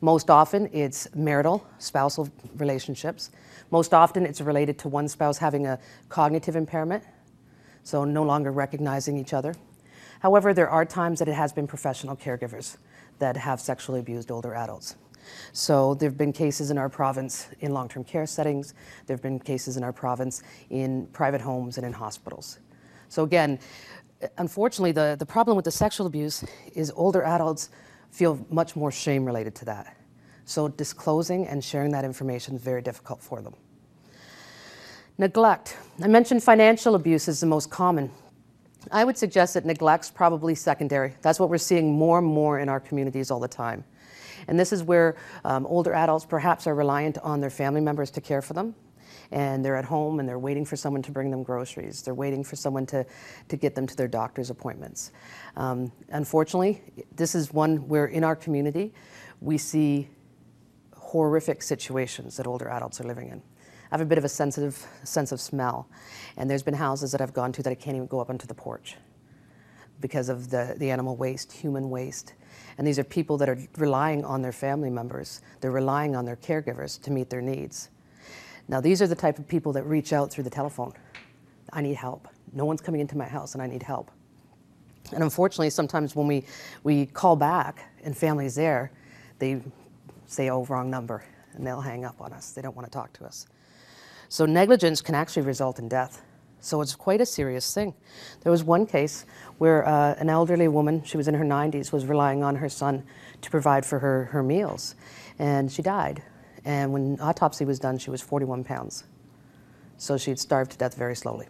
Most 0.00 0.30
often, 0.30 0.70
it's 0.72 1.14
marital, 1.14 1.66
spousal 1.78 2.30
relationships. 2.56 3.30
Most 3.70 3.92
often, 3.92 4.24
it's 4.24 4.40
related 4.40 4.78
to 4.78 4.88
one 4.88 5.08
spouse 5.08 5.36
having 5.36 5.66
a 5.66 5.78
cognitive 6.08 6.56
impairment. 6.56 7.04
so 7.82 8.04
no 8.04 8.22
longer 8.22 8.50
recognizing 8.52 9.16
each 9.16 9.32
other. 9.32 9.54
However, 10.20 10.52
there 10.52 10.68
are 10.68 10.84
times 10.84 11.18
that 11.18 11.28
it 11.28 11.34
has 11.34 11.52
been 11.52 11.66
professional 11.66 12.16
caregivers 12.16 12.76
that 13.18 13.36
have 13.36 13.60
sexually 13.60 14.00
abused 14.00 14.30
older 14.30 14.54
adults. 14.54 14.96
So 15.52 15.94
there 15.94 16.08
have 16.08 16.18
been 16.18 16.32
cases 16.32 16.70
in 16.70 16.78
our 16.78 16.88
province 16.88 17.48
in 17.60 17.72
long-term 17.72 18.04
care 18.04 18.26
settings. 18.26 18.74
There 19.06 19.14
have 19.14 19.22
been 19.22 19.38
cases 19.38 19.76
in 19.76 19.84
our 19.84 19.92
province 19.92 20.42
in 20.70 21.06
private 21.08 21.40
homes 21.40 21.76
and 21.76 21.86
in 21.86 21.92
hospitals. 21.92 22.58
So 23.08 23.24
again, 23.24 23.58
unfortunately, 24.38 24.92
the, 24.92 25.16
the 25.18 25.26
problem 25.26 25.56
with 25.56 25.64
the 25.64 25.70
sexual 25.70 26.06
abuse 26.06 26.44
is 26.74 26.92
older 26.94 27.22
adults 27.22 27.70
feel 28.10 28.44
much 28.50 28.76
more 28.76 28.90
shame 28.90 29.24
related 29.24 29.54
to 29.56 29.64
that. 29.66 29.96
So 30.44 30.68
disclosing 30.68 31.46
and 31.46 31.62
sharing 31.62 31.92
that 31.92 32.04
information 32.04 32.56
is 32.56 32.62
very 32.62 32.82
difficult 32.82 33.22
for 33.22 33.40
them. 33.40 33.54
Neglect. 35.18 35.76
I 36.02 36.08
mentioned 36.08 36.42
financial 36.42 36.94
abuse 36.94 37.28
is 37.28 37.40
the 37.40 37.46
most 37.46 37.70
common. 37.70 38.10
I 38.90 39.04
would 39.04 39.18
suggest 39.18 39.54
that 39.54 39.66
neglect's 39.66 40.10
probably 40.10 40.54
secondary. 40.54 41.14
That's 41.20 41.38
what 41.38 41.50
we're 41.50 41.58
seeing 41.58 41.92
more 41.92 42.18
and 42.18 42.26
more 42.26 42.58
in 42.58 42.68
our 42.68 42.80
communities 42.80 43.30
all 43.30 43.38
the 43.38 43.48
time. 43.48 43.84
And 44.48 44.58
this 44.58 44.72
is 44.72 44.82
where 44.82 45.16
um, 45.44 45.66
older 45.66 45.92
adults 45.92 46.24
perhaps 46.24 46.66
are 46.66 46.74
reliant 46.74 47.18
on 47.18 47.40
their 47.40 47.50
family 47.50 47.80
members 47.80 48.10
to 48.12 48.20
care 48.20 48.42
for 48.42 48.54
them. 48.54 48.74
And 49.32 49.64
they're 49.64 49.76
at 49.76 49.84
home 49.84 50.18
and 50.18 50.28
they're 50.28 50.38
waiting 50.38 50.64
for 50.64 50.76
someone 50.76 51.02
to 51.02 51.12
bring 51.12 51.30
them 51.30 51.42
groceries. 51.42 52.02
They're 52.02 52.14
waiting 52.14 52.42
for 52.42 52.56
someone 52.56 52.86
to, 52.86 53.06
to 53.48 53.56
get 53.56 53.74
them 53.74 53.86
to 53.86 53.96
their 53.96 54.08
doctor's 54.08 54.50
appointments. 54.50 55.12
Um, 55.56 55.92
unfortunately, 56.08 56.82
this 57.14 57.34
is 57.34 57.52
one 57.52 57.88
where 57.88 58.06
in 58.06 58.24
our 58.24 58.34
community 58.34 58.92
we 59.40 59.56
see 59.56 60.08
horrific 60.96 61.62
situations 61.62 62.36
that 62.36 62.46
older 62.46 62.68
adults 62.68 63.00
are 63.00 63.04
living 63.04 63.28
in. 63.28 63.42
I 63.90 63.94
have 63.94 64.00
a 64.00 64.04
bit 64.04 64.18
of 64.18 64.24
a 64.24 64.28
sensitive 64.28 64.86
sense 65.02 65.32
of 65.32 65.40
smell, 65.40 65.88
and 66.36 66.48
there's 66.48 66.62
been 66.62 66.74
houses 66.74 67.10
that 67.10 67.20
I've 67.20 67.32
gone 67.32 67.50
to 67.52 67.62
that 67.64 67.70
I 67.70 67.74
can't 67.74 67.96
even 67.96 68.06
go 68.06 68.20
up 68.20 68.30
onto 68.30 68.46
the 68.46 68.54
porch 68.54 68.96
because 70.00 70.28
of 70.28 70.50
the, 70.50 70.76
the 70.78 70.90
animal 70.90 71.16
waste, 71.16 71.50
human 71.50 71.90
waste. 71.90 72.34
And 72.80 72.86
these 72.86 72.98
are 72.98 73.04
people 73.04 73.36
that 73.36 73.48
are 73.50 73.58
relying 73.76 74.24
on 74.24 74.40
their 74.40 74.52
family 74.52 74.88
members. 74.88 75.42
They're 75.60 75.70
relying 75.70 76.16
on 76.16 76.24
their 76.24 76.36
caregivers 76.36 76.98
to 77.02 77.10
meet 77.10 77.28
their 77.28 77.42
needs. 77.42 77.90
Now, 78.68 78.80
these 78.80 79.02
are 79.02 79.06
the 79.06 79.14
type 79.14 79.38
of 79.38 79.46
people 79.46 79.74
that 79.74 79.82
reach 79.82 80.14
out 80.14 80.30
through 80.30 80.44
the 80.44 80.50
telephone. 80.50 80.94
I 81.74 81.82
need 81.82 81.96
help. 81.96 82.26
No 82.54 82.64
one's 82.64 82.80
coming 82.80 83.02
into 83.02 83.18
my 83.18 83.26
house 83.26 83.52
and 83.52 83.62
I 83.62 83.66
need 83.66 83.82
help. 83.82 84.10
And 85.12 85.22
unfortunately, 85.22 85.68
sometimes 85.68 86.16
when 86.16 86.26
we, 86.26 86.46
we 86.82 87.04
call 87.04 87.36
back 87.36 87.84
and 88.02 88.16
family's 88.16 88.54
there, 88.54 88.92
they 89.40 89.60
say, 90.26 90.48
oh, 90.48 90.64
wrong 90.64 90.88
number, 90.88 91.22
and 91.52 91.66
they'll 91.66 91.82
hang 91.82 92.06
up 92.06 92.18
on 92.18 92.32
us. 92.32 92.52
They 92.52 92.62
don't 92.62 92.74
want 92.74 92.86
to 92.86 92.90
talk 92.90 93.12
to 93.12 93.26
us. 93.26 93.46
So 94.30 94.46
negligence 94.46 95.02
can 95.02 95.14
actually 95.14 95.42
result 95.42 95.80
in 95.80 95.90
death. 95.90 96.22
So 96.60 96.80
it's 96.82 96.94
quite 96.94 97.20
a 97.20 97.26
serious 97.26 97.72
thing. 97.74 97.94
There 98.42 98.52
was 98.52 98.62
one 98.62 98.86
case 98.86 99.24
where 99.58 99.86
uh, 99.86 100.14
an 100.18 100.28
elderly 100.28 100.68
woman, 100.68 101.02
she 101.04 101.16
was 101.16 101.26
in 101.26 101.34
her 101.34 101.44
90s, 101.44 101.92
was 101.92 102.04
relying 102.06 102.44
on 102.44 102.56
her 102.56 102.68
son 102.68 103.02
to 103.40 103.50
provide 103.50 103.84
for 103.86 103.98
her, 103.98 104.26
her 104.26 104.42
meals. 104.42 104.94
And 105.38 105.72
she 105.72 105.82
died. 105.82 106.22
And 106.64 106.92
when 106.92 107.18
autopsy 107.20 107.64
was 107.64 107.78
done, 107.78 107.96
she 107.96 108.10
was 108.10 108.20
41 108.20 108.64
pounds. 108.64 109.04
So 109.96 110.18
she'd 110.18 110.38
starved 110.38 110.72
to 110.72 110.78
death 110.78 110.94
very 110.94 111.16
slowly. 111.16 111.48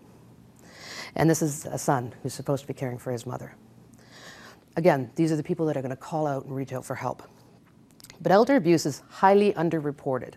And 1.17 1.29
this 1.29 1.43
is 1.43 1.67
a 1.67 1.79
son 1.79 2.15
who's 2.23 2.35
supposed 2.35 2.63
to 2.63 2.69
be 2.69 2.75
caring 2.75 2.99
for 2.99 3.11
his 3.11 3.27
mother. 3.27 3.55
Again, 4.77 5.11
these 5.17 5.33
are 5.33 5.37
the 5.37 5.43
people 5.43 5.67
that 5.67 5.77
are 5.77 5.83
going 5.83 5.91
to 5.91 5.97
call 5.97 6.27
out 6.27 6.45
and 6.45 6.55
reach 6.55 6.73
out 6.73 6.85
for 6.85 6.95
help. 6.95 7.25
But 8.21 8.31
elder 8.31 8.55
abuse 8.57 8.87
is 8.87 9.03
highly 9.09 9.53
underreported. 9.55 10.35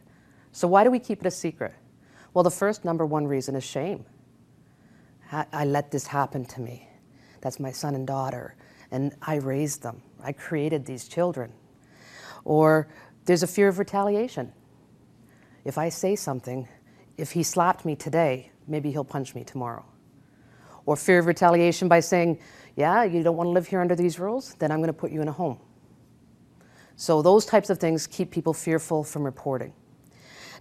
So 0.51 0.67
why 0.67 0.83
do 0.83 0.89
we 0.89 0.99
keep 0.99 1.21
it 1.21 1.27
a 1.27 1.31
secret? 1.31 1.73
Well, 2.33 2.43
the 2.43 2.51
first 2.51 2.83
number 2.83 3.05
one 3.05 3.27
reason 3.27 3.55
is 3.55 3.63
shame. 3.63 4.05
I, 5.33 5.65
let 5.65 5.91
this 5.91 6.07
happen 6.07 6.45
to 6.45 6.61
me. 6.61 6.87
That's 7.41 7.59
my 7.59 7.71
son 7.71 7.95
and 7.95 8.05
daughter, 8.05 8.55
and 8.91 9.15
I 9.21 9.35
raised 9.35 9.81
them. 9.81 10.01
I 10.23 10.31
created 10.31 10.85
these 10.85 11.07
children. 11.07 11.51
Or 12.45 12.87
there's 13.25 13.43
a 13.43 13.47
fear 13.47 13.67
of 13.67 13.79
retaliation. 13.79 14.53
If 15.65 15.77
I 15.77 15.89
say 15.89 16.15
something, 16.15 16.67
if 17.17 17.31
he 17.31 17.43
slapped 17.43 17.85
me 17.85 17.95
today, 17.95 18.51
maybe 18.67 18.91
he'll 18.91 19.03
punch 19.03 19.33
me 19.35 19.43
tomorrow. 19.43 19.85
Or 20.85 20.95
fear 20.95 21.19
of 21.19 21.25
retaliation 21.25 21.87
by 21.87 22.01
saying, 22.01 22.39
Yeah, 22.75 23.03
you 23.03 23.23
don't 23.23 23.37
want 23.37 23.47
to 23.47 23.51
live 23.51 23.67
here 23.67 23.81
under 23.81 23.95
these 23.95 24.19
rules? 24.19 24.55
Then 24.55 24.71
I'm 24.71 24.79
going 24.79 24.87
to 24.87 24.93
put 24.93 25.11
you 25.11 25.21
in 25.21 25.27
a 25.27 25.31
home. 25.31 25.59
So, 26.95 27.21
those 27.21 27.45
types 27.45 27.69
of 27.69 27.79
things 27.79 28.05
keep 28.05 28.29
people 28.29 28.53
fearful 28.53 29.03
from 29.03 29.23
reporting. 29.23 29.73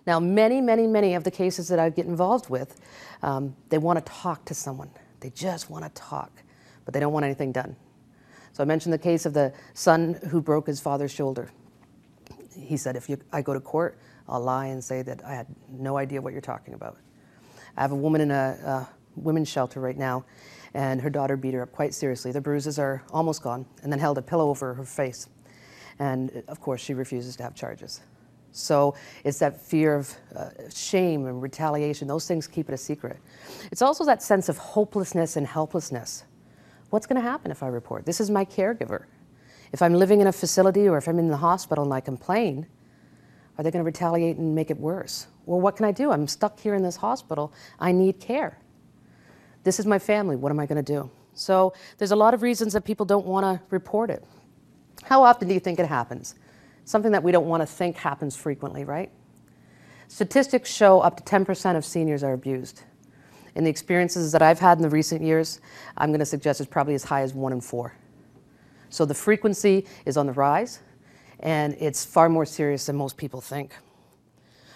Now, 0.06 0.18
many, 0.18 0.60
many, 0.60 0.86
many 0.86 1.14
of 1.14 1.24
the 1.24 1.30
cases 1.30 1.68
that 1.68 1.78
I 1.78 1.88
get 1.90 2.06
involved 2.06 2.50
with, 2.50 2.80
um, 3.22 3.54
they 3.68 3.78
want 3.78 4.04
to 4.04 4.12
talk 4.12 4.44
to 4.46 4.54
someone. 4.54 4.90
They 5.20 5.30
just 5.30 5.70
want 5.70 5.84
to 5.84 5.90
talk, 5.90 6.42
but 6.84 6.92
they 6.92 7.00
don't 7.00 7.12
want 7.12 7.24
anything 7.24 7.52
done. 7.52 7.76
So 8.52 8.62
I 8.62 8.66
mentioned 8.66 8.92
the 8.92 8.98
case 8.98 9.24
of 9.24 9.32
the 9.32 9.52
son 9.74 10.14
who 10.30 10.42
broke 10.42 10.66
his 10.66 10.80
father's 10.80 11.12
shoulder. 11.12 11.50
He 12.54 12.76
said, 12.76 12.96
if 12.96 13.08
you, 13.08 13.16
I 13.32 13.40
go 13.42 13.54
to 13.54 13.60
court, 13.60 13.98
I'll 14.28 14.40
lie 14.40 14.66
and 14.66 14.82
say 14.82 15.02
that 15.02 15.24
I 15.24 15.34
had 15.34 15.46
no 15.70 15.96
idea 15.96 16.20
what 16.20 16.32
you're 16.32 16.42
talking 16.42 16.74
about. 16.74 16.98
I 17.76 17.82
have 17.82 17.92
a 17.92 17.96
woman 17.96 18.20
in 18.20 18.30
a, 18.30 18.58
a 18.64 18.88
women's 19.16 19.48
shelter 19.48 19.80
right 19.80 19.96
now, 19.96 20.24
and 20.74 21.00
her 21.00 21.10
daughter 21.10 21.36
beat 21.36 21.54
her 21.54 21.62
up 21.62 21.72
quite 21.72 21.94
seriously. 21.94 22.32
The 22.32 22.40
bruises 22.40 22.78
are 22.78 23.02
almost 23.10 23.42
gone, 23.42 23.66
and 23.82 23.92
then 23.92 23.98
held 23.98 24.18
a 24.18 24.22
pillow 24.22 24.50
over 24.50 24.74
her 24.74 24.84
face. 24.84 25.28
And 25.98 26.42
of 26.48 26.60
course, 26.60 26.80
she 26.80 26.94
refuses 26.94 27.36
to 27.36 27.42
have 27.44 27.54
charges. 27.54 28.00
So 28.52 28.94
it's 29.24 29.38
that 29.38 29.60
fear 29.60 29.94
of 29.94 30.14
uh, 30.36 30.50
shame 30.72 31.26
and 31.26 31.42
retaliation. 31.42 32.06
Those 32.06 32.28
things 32.28 32.46
keep 32.46 32.68
it 32.68 32.74
a 32.74 32.78
secret. 32.78 33.18
It's 33.70 33.82
also 33.82 34.04
that 34.04 34.22
sense 34.22 34.48
of 34.48 34.58
hopelessness 34.58 35.36
and 35.36 35.46
helplessness. 35.46 36.24
What's 36.90 37.06
going 37.06 37.20
to 37.20 37.28
happen 37.28 37.50
if 37.50 37.62
I 37.62 37.68
report? 37.68 38.04
This 38.04 38.20
is 38.20 38.30
my 38.30 38.44
caregiver. 38.44 39.04
If 39.72 39.80
I'm 39.80 39.94
living 39.94 40.20
in 40.20 40.26
a 40.26 40.32
facility 40.32 40.86
or 40.86 40.98
if 40.98 41.08
I'm 41.08 41.18
in 41.18 41.28
the 41.28 41.36
hospital 41.38 41.84
and 41.84 41.94
I 41.94 42.00
complain, 42.00 42.66
are 43.56 43.64
they 43.64 43.70
going 43.70 43.82
to 43.82 43.86
retaliate 43.86 44.36
and 44.36 44.54
make 44.54 44.70
it 44.70 44.78
worse? 44.78 45.26
Well, 45.46 45.60
what 45.60 45.76
can 45.76 45.86
I 45.86 45.92
do? 45.92 46.10
I'm 46.10 46.28
stuck 46.28 46.60
here 46.60 46.74
in 46.74 46.82
this 46.82 46.96
hospital. 46.96 47.52
I 47.80 47.92
need 47.92 48.20
care. 48.20 48.58
This 49.64 49.80
is 49.80 49.86
my 49.86 49.98
family. 49.98 50.36
What 50.36 50.52
am 50.52 50.60
I 50.60 50.66
going 50.66 50.82
to 50.82 50.92
do? 50.92 51.10
So 51.34 51.72
there's 51.96 52.10
a 52.10 52.16
lot 52.16 52.34
of 52.34 52.42
reasons 52.42 52.74
that 52.74 52.84
people 52.84 53.06
don't 53.06 53.24
want 53.24 53.44
to 53.44 53.64
report 53.70 54.10
it. 54.10 54.22
How 55.02 55.22
often 55.22 55.48
do 55.48 55.54
you 55.54 55.60
think 55.60 55.78
it 55.78 55.86
happens? 55.86 56.34
Something 56.84 57.12
that 57.12 57.22
we 57.22 57.32
don't 57.32 57.46
want 57.46 57.62
to 57.62 57.66
think 57.66 57.96
happens 57.96 58.36
frequently, 58.36 58.84
right? 58.84 59.10
Statistics 60.08 60.70
show 60.70 61.00
up 61.00 61.16
to 61.16 61.22
10% 61.22 61.76
of 61.76 61.84
seniors 61.84 62.22
are 62.22 62.32
abused. 62.32 62.82
In 63.54 63.64
the 63.64 63.70
experiences 63.70 64.32
that 64.32 64.42
I've 64.42 64.58
had 64.58 64.78
in 64.78 64.82
the 64.82 64.90
recent 64.90 65.22
years, 65.22 65.60
I'm 65.96 66.10
going 66.10 66.20
to 66.20 66.26
suggest 66.26 66.60
it's 66.60 66.70
probably 66.70 66.94
as 66.94 67.04
high 67.04 67.22
as 67.22 67.34
one 67.34 67.52
in 67.52 67.60
four. 67.60 67.94
So 68.90 69.04
the 69.04 69.14
frequency 69.14 69.86
is 70.04 70.16
on 70.16 70.26
the 70.26 70.32
rise, 70.32 70.80
and 71.40 71.74
it's 71.80 72.04
far 72.04 72.28
more 72.28 72.44
serious 72.44 72.86
than 72.86 72.96
most 72.96 73.16
people 73.16 73.40
think. 73.40 73.74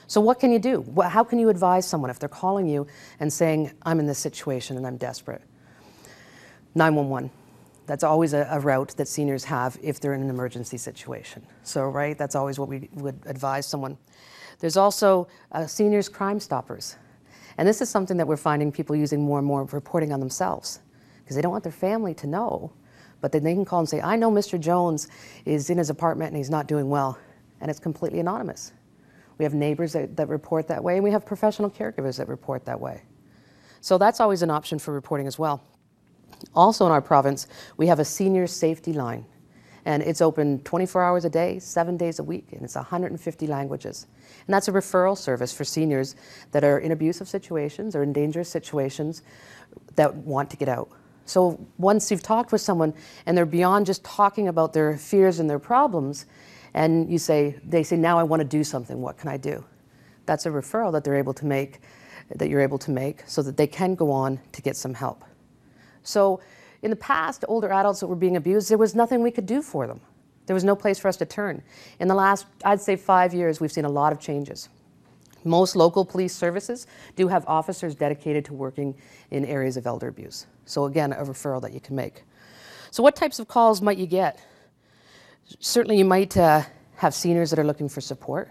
So, 0.08 0.20
what 0.20 0.38
can 0.38 0.52
you 0.52 0.58
do? 0.58 0.86
How 1.02 1.24
can 1.24 1.38
you 1.38 1.48
advise 1.48 1.86
someone 1.86 2.10
if 2.10 2.18
they're 2.18 2.28
calling 2.28 2.68
you 2.68 2.86
and 3.18 3.32
saying, 3.32 3.72
I'm 3.82 3.98
in 3.98 4.06
this 4.06 4.18
situation 4.18 4.76
and 4.76 4.86
I'm 4.86 4.96
desperate? 4.96 5.42
911. 6.74 7.30
That's 7.86 8.04
always 8.04 8.32
a, 8.32 8.48
a, 8.50 8.58
route 8.58 8.94
that 8.96 9.06
seniors 9.06 9.44
have 9.44 9.78
if 9.82 10.00
they're 10.00 10.14
in 10.14 10.20
an 10.20 10.30
emergency 10.30 10.76
situation. 10.76 11.46
So, 11.62 11.84
right, 11.84 12.18
that's 12.18 12.34
always 12.34 12.58
what 12.58 12.68
we 12.68 12.88
would 12.94 13.20
advise 13.26 13.66
someone. 13.66 13.96
There's 14.58 14.76
also 14.76 15.28
uh, 15.52 15.66
seniors 15.66 16.08
crime 16.08 16.40
stoppers. 16.40 16.96
And 17.58 17.66
this 17.66 17.80
is 17.80 17.88
something 17.88 18.16
that 18.16 18.26
we're 18.26 18.36
finding 18.36 18.72
people 18.72 18.96
using 18.96 19.22
more 19.22 19.38
and 19.38 19.46
more 19.46 19.64
reporting 19.64 20.12
on 20.12 20.20
themselves 20.20 20.80
because 21.22 21.36
they 21.36 21.42
don't 21.42 21.52
want 21.52 21.64
their 21.64 21.72
family 21.72 22.14
to 22.14 22.26
know. 22.26 22.72
But 23.20 23.32
then 23.32 23.44
they 23.44 23.54
can 23.54 23.64
call 23.64 23.80
and 23.80 23.88
say, 23.88 24.00
I 24.00 24.16
know 24.16 24.30
Mr. 24.30 24.60
Jones 24.60 25.08
is 25.44 25.70
in 25.70 25.78
his 25.78 25.88
apartment 25.88 26.28
and 26.28 26.36
he's 26.36 26.50
not 26.50 26.66
doing 26.66 26.88
well. 26.88 27.18
And 27.60 27.70
it's 27.70 27.80
completely 27.80 28.20
anonymous. 28.20 28.72
We 29.38 29.44
have 29.44 29.54
neighbors 29.54 29.92
that, 29.92 30.16
that 30.16 30.28
report 30.28 30.68
that 30.68 30.82
way, 30.82 30.94
and 30.94 31.04
we 31.04 31.10
have 31.10 31.24
professional 31.24 31.70
caregivers 31.70 32.16
that 32.18 32.28
report 32.28 32.64
that 32.66 32.80
way. 32.80 33.02
So 33.80 33.98
that's 33.98 34.20
always 34.20 34.42
an 34.42 34.50
option 34.50 34.78
for 34.78 34.92
reporting 34.92 35.26
as 35.26 35.38
well. 35.38 35.62
Also 36.54 36.86
in 36.86 36.92
our 36.92 37.02
province, 37.02 37.46
we 37.76 37.86
have 37.86 37.98
a 37.98 38.04
senior 38.04 38.46
safety 38.46 38.92
line, 38.92 39.24
and 39.84 40.02
it's 40.02 40.20
open 40.20 40.60
24 40.60 41.02
hours 41.02 41.24
a 41.24 41.30
day, 41.30 41.58
seven 41.58 41.96
days 41.96 42.18
a 42.18 42.22
week, 42.22 42.48
and 42.52 42.62
it's 42.62 42.74
150 42.74 43.46
languages. 43.46 44.06
And 44.46 44.54
that's 44.54 44.68
a 44.68 44.72
referral 44.72 45.16
service 45.16 45.52
for 45.52 45.64
seniors 45.64 46.16
that 46.52 46.64
are 46.64 46.78
in 46.78 46.92
abusive 46.92 47.28
situations 47.28 47.94
or 47.94 48.02
in 48.02 48.12
dangerous 48.12 48.48
situations 48.48 49.22
that 49.94 50.14
want 50.14 50.50
to 50.50 50.56
get 50.56 50.68
out. 50.68 50.90
So 51.24 51.58
once 51.78 52.10
you've 52.10 52.22
talked 52.22 52.52
with 52.52 52.60
someone 52.60 52.94
and 53.26 53.36
they're 53.36 53.46
beyond 53.46 53.86
just 53.86 54.04
talking 54.04 54.48
about 54.48 54.72
their 54.72 54.96
fears 54.96 55.40
and 55.40 55.50
their 55.50 55.58
problems, 55.58 56.26
and 56.74 57.10
you 57.10 57.18
say, 57.18 57.58
they 57.64 57.82
say, 57.82 57.96
now 57.96 58.18
I 58.18 58.22
want 58.22 58.40
to 58.40 58.48
do 58.48 58.62
something, 58.62 59.00
what 59.00 59.18
can 59.18 59.28
I 59.28 59.36
do? 59.36 59.64
That's 60.26 60.46
a 60.46 60.50
referral 60.50 60.92
that 60.92 61.04
they're 61.04 61.16
able 61.16 61.34
to 61.34 61.46
make, 61.46 61.80
that 62.34 62.48
you're 62.48 62.60
able 62.60 62.78
to 62.78 62.90
make, 62.90 63.22
so 63.26 63.42
that 63.42 63.56
they 63.56 63.66
can 63.66 63.94
go 63.94 64.10
on 64.10 64.40
to 64.52 64.62
get 64.62 64.76
some 64.76 64.94
help. 64.94 65.24
So 66.06 66.40
in 66.82 66.90
the 66.90 66.96
past, 66.96 67.44
older 67.48 67.72
adults 67.72 68.00
that 68.00 68.06
were 68.06 68.16
being 68.16 68.36
abused, 68.36 68.70
there 68.70 68.78
was 68.78 68.94
nothing 68.94 69.22
we 69.22 69.30
could 69.30 69.46
do 69.46 69.60
for 69.60 69.86
them. 69.86 70.00
There 70.46 70.54
was 70.54 70.64
no 70.64 70.76
place 70.76 70.98
for 70.98 71.08
us 71.08 71.16
to 71.16 71.26
turn. 71.26 71.62
In 71.98 72.06
the 72.08 72.14
last, 72.14 72.46
I'd 72.64 72.80
say 72.80 72.96
five 72.96 73.34
years, 73.34 73.60
we've 73.60 73.72
seen 73.72 73.84
a 73.84 73.90
lot 73.90 74.12
of 74.12 74.20
changes. 74.20 74.68
Most 75.44 75.76
local 75.76 76.04
police 76.04 76.34
services 76.34 76.86
do 77.16 77.28
have 77.28 77.44
officers 77.46 77.94
dedicated 77.94 78.44
to 78.46 78.54
working 78.54 78.94
in 79.30 79.44
areas 79.44 79.76
of 79.76 79.86
elder 79.86 80.08
abuse. 80.08 80.46
So, 80.64 80.84
again, 80.86 81.12
a 81.12 81.24
referral 81.24 81.60
that 81.62 81.72
you 81.72 81.80
can 81.80 81.96
make. 81.96 82.22
So, 82.90 83.02
what 83.02 83.16
types 83.16 83.38
of 83.38 83.48
calls 83.48 83.82
might 83.82 83.98
you 83.98 84.06
get? 84.06 84.40
Certainly, 85.60 85.98
you 85.98 86.04
might 86.04 86.36
uh, 86.36 86.62
have 86.96 87.14
seniors 87.14 87.50
that 87.50 87.58
are 87.58 87.64
looking 87.64 87.88
for 87.88 88.00
support. 88.00 88.50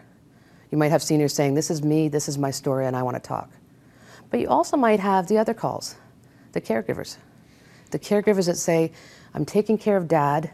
You 0.71 0.77
might 0.77 0.91
have 0.91 1.03
seniors 1.03 1.33
saying, 1.33 1.53
This 1.53 1.69
is 1.69 1.83
me, 1.83 2.07
this 2.07 2.29
is 2.29 2.37
my 2.37 2.51
story, 2.51 2.85
and 2.85 2.95
I 2.95 3.03
want 3.03 3.15
to 3.15 3.25
talk. 3.25 3.49
But 4.29 4.39
you 4.39 4.47
also 4.47 4.77
might 4.77 4.99
have 4.99 5.27
the 5.27 5.37
other 5.37 5.53
calls, 5.53 5.95
the 6.53 6.61
caregivers. 6.61 7.17
The 7.91 7.99
caregivers 7.99 8.47
that 8.47 8.57
say, 8.57 8.91
I'm 9.33 9.45
taking 9.45 9.77
care 9.77 9.97
of 9.97 10.07
dad, 10.07 10.49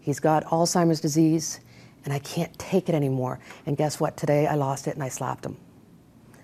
he's 0.00 0.20
got 0.20 0.44
Alzheimer's 0.46 1.00
disease, 1.00 1.60
and 2.04 2.12
I 2.12 2.18
can't 2.18 2.56
take 2.58 2.88
it 2.88 2.94
anymore. 2.94 3.38
And 3.66 3.76
guess 3.76 4.00
what? 4.00 4.16
Today 4.16 4.46
I 4.46 4.54
lost 4.54 4.86
it 4.86 4.94
and 4.94 5.02
I 5.02 5.08
slapped 5.08 5.44
him. 5.44 5.56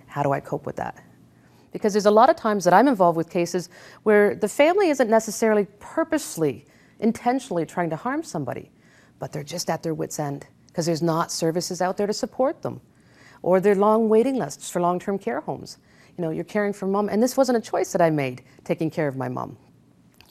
How 0.06 0.23
do 0.23 0.32
I 0.32 0.40
cope 0.40 0.66
with 0.66 0.76
that? 0.76 1.02
Because 1.73 1.92
there's 1.92 2.06
a 2.06 2.11
lot 2.11 2.30
of 2.30 2.37
times 2.37 2.64
that 2.64 2.73
I'm 2.73 2.88
involved 2.88 3.16
with 3.16 3.30
cases 3.30 3.68
where 4.02 4.35
the 4.35 4.49
family 4.49 4.88
isn't 4.88 5.11
necessarily 5.11 5.66
purposely, 5.80 6.66
intentionally 6.99 7.66
trying 7.66 7.90
to 7.90 7.97
harm 7.97 8.23
somebody, 8.23 8.70
but 9.18 9.32
they're 9.32 9.44
just 9.44 9.68
at 9.68 9.82
their 9.82 9.94
wits' 9.94 10.18
end 10.18 10.47
because 10.68 10.87
there's 10.87 11.02
not 11.02 11.30
services 11.30 11.82
out 11.82 11.97
there 11.97 12.06
to 12.06 12.12
support 12.12 12.62
them. 12.62 12.80
Or 13.42 13.61
they're 13.61 13.75
long 13.75 14.08
waiting 14.08 14.37
lists 14.37 14.70
for 14.70 14.80
long 14.80 14.99
term 14.99 15.18
care 15.18 15.40
homes. 15.40 15.78
You 16.16 16.23
know, 16.23 16.30
you're 16.30 16.44
caring 16.44 16.73
for 16.73 16.87
mom, 16.87 17.08
and 17.08 17.23
this 17.23 17.37
wasn't 17.37 17.58
a 17.58 17.61
choice 17.61 17.92
that 17.92 18.00
I 18.00 18.11
made, 18.11 18.42
taking 18.64 18.90
care 18.90 19.06
of 19.06 19.16
my 19.16 19.28
mom. 19.28 19.56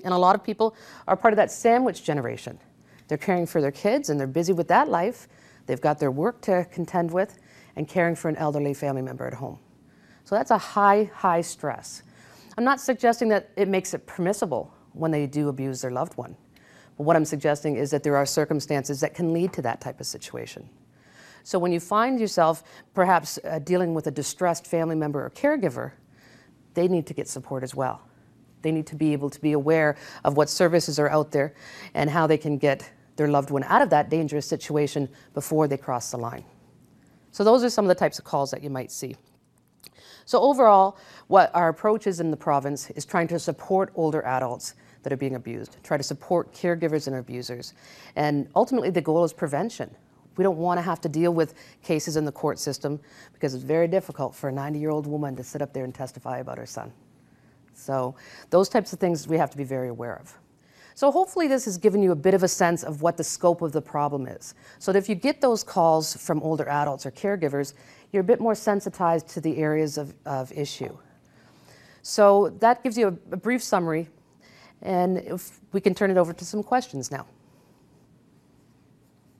And 0.07 0.13
a 0.13 0.17
lot 0.17 0.35
of 0.35 0.41
people 0.43 0.73
are 1.05 1.17
part 1.17 1.33
of 1.33 1.35
that 1.35 1.51
sandwich 1.51 2.01
generation. 2.01 2.57
They're 3.09 3.17
caring 3.17 3.45
for 3.45 3.59
their 3.59 3.73
kids 3.73 4.09
and 4.09 4.17
they're 4.17 4.25
busy 4.25 4.53
with 4.53 4.69
that 4.69 4.87
life. 4.87 5.27
They've 5.65 5.81
got 5.81 5.99
their 5.99 6.11
work 6.11 6.39
to 6.43 6.65
contend 6.71 7.11
with 7.11 7.37
and 7.75 7.89
caring 7.89 8.15
for 8.15 8.29
an 8.29 8.37
elderly 8.37 8.73
family 8.73 9.01
member 9.01 9.27
at 9.27 9.33
home. 9.33 9.59
So 10.23 10.35
that's 10.35 10.49
a 10.49 10.57
high, 10.57 11.11
high 11.13 11.41
stress. 11.41 12.03
I'm 12.57 12.63
not 12.63 12.79
suggesting 12.79 13.27
that 13.29 13.49
it 13.57 13.67
makes 13.67 13.93
it 13.93 14.07
permissible 14.07 14.73
when 14.93 15.11
they 15.11 15.27
do 15.27 15.49
abuse 15.49 15.81
their 15.81 15.91
loved 15.91 16.15
one. 16.15 16.37
But 16.95 17.03
what 17.03 17.17
I'm 17.17 17.25
suggesting 17.25 17.75
is 17.75 17.91
that 17.91 18.03
there 18.03 18.15
are 18.15 18.25
circumstances 18.25 19.01
that 19.01 19.13
can 19.13 19.33
lead 19.33 19.51
to 19.53 19.61
that 19.63 19.81
type 19.81 19.99
of 19.99 20.05
situation. 20.05 20.69
So 21.43 21.59
when 21.59 21.73
you 21.73 21.81
find 21.81 22.17
yourself 22.17 22.63
perhaps 22.93 23.39
uh, 23.43 23.59
dealing 23.59 23.93
with 23.93 24.07
a 24.07 24.11
distressed 24.11 24.67
family 24.67 24.95
member 24.95 25.25
or 25.25 25.29
caregiver, 25.31 25.91
they 26.75 26.87
need 26.87 27.05
to 27.07 27.13
get 27.13 27.27
support 27.27 27.61
as 27.61 27.75
well. 27.75 28.06
They 28.61 28.71
need 28.71 28.87
to 28.87 28.95
be 28.95 29.13
able 29.13 29.29
to 29.29 29.39
be 29.39 29.53
aware 29.53 29.95
of 30.23 30.37
what 30.37 30.49
services 30.49 30.99
are 30.99 31.09
out 31.09 31.31
there 31.31 31.53
and 31.93 32.09
how 32.09 32.27
they 32.27 32.37
can 32.37 32.57
get 32.57 32.91
their 33.15 33.27
loved 33.27 33.49
one 33.49 33.63
out 33.63 33.81
of 33.81 33.89
that 33.89 34.09
dangerous 34.09 34.45
situation 34.45 35.09
before 35.33 35.67
they 35.67 35.77
cross 35.77 36.11
the 36.11 36.17
line. 36.17 36.43
So, 37.31 37.43
those 37.43 37.63
are 37.63 37.69
some 37.69 37.85
of 37.85 37.89
the 37.89 37.95
types 37.95 38.19
of 38.19 38.25
calls 38.25 38.51
that 38.51 38.63
you 38.63 38.69
might 38.69 38.91
see. 38.91 39.15
So, 40.25 40.41
overall, 40.41 40.97
what 41.27 41.51
our 41.53 41.69
approach 41.69 42.07
is 42.07 42.19
in 42.19 42.31
the 42.31 42.37
province 42.37 42.89
is 42.91 43.05
trying 43.05 43.27
to 43.29 43.39
support 43.39 43.91
older 43.95 44.23
adults 44.23 44.73
that 45.03 45.13
are 45.13 45.17
being 45.17 45.35
abused, 45.35 45.77
try 45.83 45.97
to 45.97 46.03
support 46.03 46.51
caregivers 46.53 47.07
and 47.07 47.15
abusers. 47.15 47.73
And 48.15 48.49
ultimately, 48.55 48.89
the 48.89 49.01
goal 49.01 49.23
is 49.23 49.33
prevention. 49.33 49.93
We 50.35 50.43
don't 50.43 50.57
want 50.57 50.77
to 50.77 50.81
have 50.81 51.01
to 51.01 51.09
deal 51.09 51.33
with 51.33 51.55
cases 51.83 52.17
in 52.17 52.25
the 52.25 52.31
court 52.31 52.59
system 52.59 52.99
because 53.33 53.55
it's 53.55 53.63
very 53.63 53.87
difficult 53.87 54.35
for 54.35 54.49
a 54.49 54.51
90 54.51 54.79
year 54.79 54.89
old 54.89 55.07
woman 55.07 55.35
to 55.35 55.43
sit 55.43 55.61
up 55.61 55.73
there 55.73 55.83
and 55.83 55.93
testify 55.93 56.39
about 56.39 56.57
her 56.57 56.65
son. 56.65 56.91
So, 57.77 58.15
those 58.49 58.69
types 58.69 58.91
of 58.91 58.99
things 58.99 59.27
we 59.27 59.37
have 59.37 59.51
to 59.51 59.57
be 59.57 59.63
very 59.63 59.87
aware 59.87 60.17
of. 60.17 60.37
So 60.97 61.11
hopefully 61.11 61.47
this 61.47 61.65
has 61.65 61.77
given 61.77 62.01
you 62.01 62.11
a 62.11 62.15
bit 62.15 62.33
of 62.33 62.41
a 62.41 62.47
sense 62.47 62.83
of 62.83 63.03
what 63.03 63.17
the 63.17 63.23
scope 63.23 63.61
of 63.61 63.71
the 63.71 63.83
problem 63.83 64.25
is. 64.25 64.55
So 64.79 64.91
that 64.91 64.97
if 64.97 65.07
you 65.07 65.13
get 65.13 65.41
those 65.41 65.63
calls 65.63 66.17
from 66.17 66.41
older 66.41 66.67
adults 66.67 67.05
or 67.05 67.11
caregivers, 67.11 67.75
you're 68.11 68.21
a 68.21 68.23
bit 68.23 68.39
more 68.39 68.55
sensitized 68.55 69.27
to 69.27 69.39
the 69.39 69.57
areas 69.57 69.99
of, 69.99 70.15
of 70.25 70.51
issue. 70.51 70.97
So 72.01 72.49
that 72.61 72.81
gives 72.81 72.97
you 72.97 73.09
a, 73.09 73.33
a 73.33 73.37
brief 73.37 73.61
summary, 73.61 74.07
and 74.81 75.19
if 75.19 75.59
we 75.71 75.81
can 75.81 75.93
turn 75.93 76.09
it 76.09 76.17
over 76.17 76.33
to 76.33 76.43
some 76.43 76.63
questions 76.63 77.11
now. 77.11 77.27